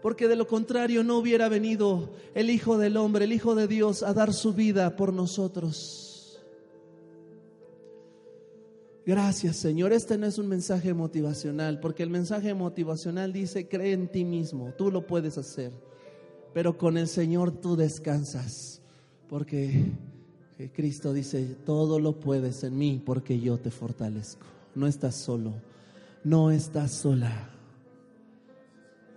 [0.00, 4.02] Porque de lo contrario no hubiera venido el Hijo del Hombre, el Hijo de Dios,
[4.02, 6.01] a dar su vida por nosotros.
[9.04, 14.06] Gracias Señor, este no es un mensaje motivacional, porque el mensaje motivacional dice, cree en
[14.08, 15.72] ti mismo, tú lo puedes hacer,
[16.54, 18.80] pero con el Señor tú descansas,
[19.28, 19.86] porque
[20.72, 24.46] Cristo dice, todo lo puedes en mí, porque yo te fortalezco.
[24.74, 25.54] No estás solo,
[26.24, 27.50] no estás sola.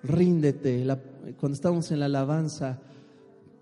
[0.03, 0.85] ríndete.
[1.39, 2.81] cuando estamos en la alabanza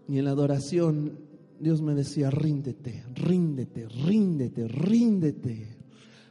[0.07, 1.19] y en la adoración,
[1.59, 5.72] Dios me decía, ríndete, ríndete, ríndete, ríndete.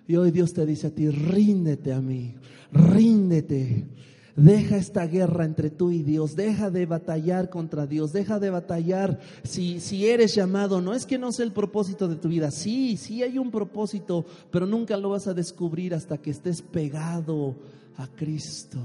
[0.07, 2.35] Y hoy Dios te dice a ti, ríndete a mí,
[2.73, 3.87] ríndete.
[4.35, 9.21] Deja esta guerra entre tú y Dios, deja de batallar contra Dios, deja de batallar
[9.45, 10.81] si, si eres llamado.
[10.81, 14.25] No es que no sea el propósito de tu vida, sí, sí hay un propósito,
[14.51, 17.57] pero nunca lo vas a descubrir hasta que estés pegado
[17.97, 18.79] a Cristo.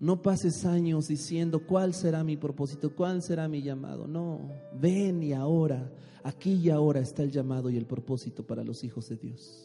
[0.00, 4.06] No pases años diciendo cuál será mi propósito, cuál será mi llamado.
[4.06, 4.40] No,
[4.80, 5.90] ven y ahora,
[6.28, 9.64] aquí y ahora está el llamado y el propósito para los hijos de Dios.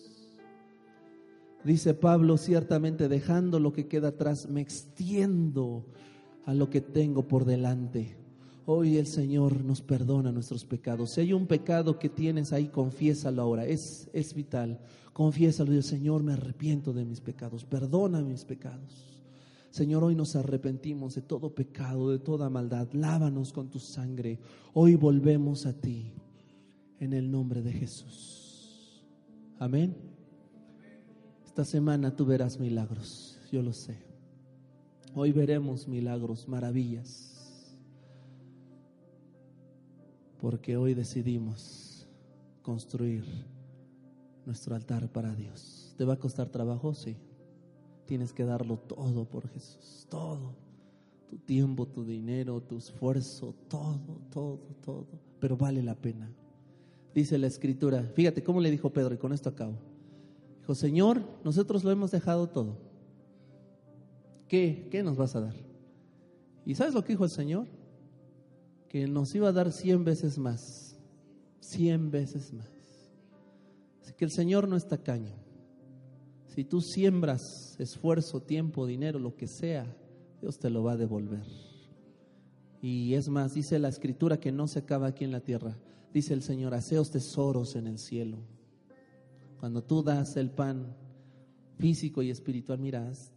[1.63, 5.85] Dice Pablo, ciertamente dejando lo que queda atrás, me extiendo
[6.45, 8.17] a lo que tengo por delante.
[8.65, 11.11] Hoy el Señor nos perdona nuestros pecados.
[11.11, 13.65] Si hay un pecado que tienes ahí, confiésalo ahora.
[13.65, 14.79] Es, es vital.
[15.11, 15.71] Confiésalo.
[15.73, 17.65] el Señor, me arrepiento de mis pecados.
[17.65, 19.19] Perdona mis pecados.
[19.69, 22.87] Señor, hoy nos arrepentimos de todo pecado, de toda maldad.
[22.93, 24.39] Lávanos con tu sangre.
[24.73, 26.13] Hoy volvemos a ti.
[27.03, 29.03] En el nombre de Jesús.
[29.59, 29.93] Amén.
[31.45, 33.97] Esta semana tú verás milagros, yo lo sé.
[35.13, 37.75] Hoy veremos milagros, maravillas.
[40.39, 42.07] Porque hoy decidimos
[42.61, 43.25] construir
[44.45, 45.93] nuestro altar para Dios.
[45.97, 46.93] ¿Te va a costar trabajo?
[46.93, 47.17] Sí.
[48.05, 50.55] Tienes que darlo todo por Jesús, todo.
[51.29, 55.07] Tu tiempo, tu dinero, tu esfuerzo, todo, todo, todo.
[55.41, 56.33] Pero vale la pena.
[57.13, 59.75] Dice la escritura, fíjate cómo le dijo Pedro, y con esto acabo.
[60.59, 62.77] Dijo, Señor, nosotros lo hemos dejado todo.
[64.47, 64.87] ¿Qué?
[64.89, 65.55] ¿Qué nos vas a dar?
[66.65, 67.67] ¿Y sabes lo que dijo el Señor?
[68.87, 70.97] Que nos iba a dar cien veces más.
[71.59, 72.69] Cien veces más.
[74.01, 75.33] Así que el Señor no está caño.
[76.47, 79.85] Si tú siembras esfuerzo, tiempo, dinero, lo que sea,
[80.41, 81.45] Dios te lo va a devolver.
[82.81, 85.75] Y es más, dice la escritura que no se acaba aquí en la tierra.
[86.13, 88.37] Dice el Señor, haceos tesoros en el cielo
[89.63, 90.93] cuando tú das el pan
[91.77, 93.31] físico y espiritual, miras,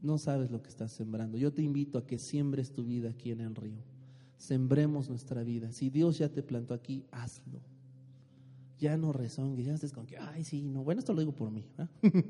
[0.00, 1.36] no sabes lo que estás sembrando.
[1.36, 3.82] Yo te invito a que siembres tu vida aquí en el río.
[4.38, 5.70] Sembremos nuestra vida.
[5.70, 7.60] Si Dios ya te plantó aquí, hazlo.
[8.78, 10.82] Ya no rezongues, ya estés con que, ay, sí, no.
[10.82, 11.66] Bueno, esto lo digo por mí.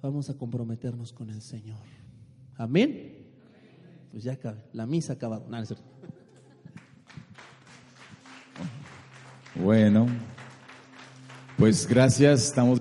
[0.00, 1.84] Vamos a comprometernos con el Señor.
[2.54, 3.26] Amén.
[4.10, 4.62] Pues ya acabé.
[4.72, 5.46] La misa ha acabado.
[9.62, 10.06] Bueno.
[11.58, 12.80] Pues gracias, estamos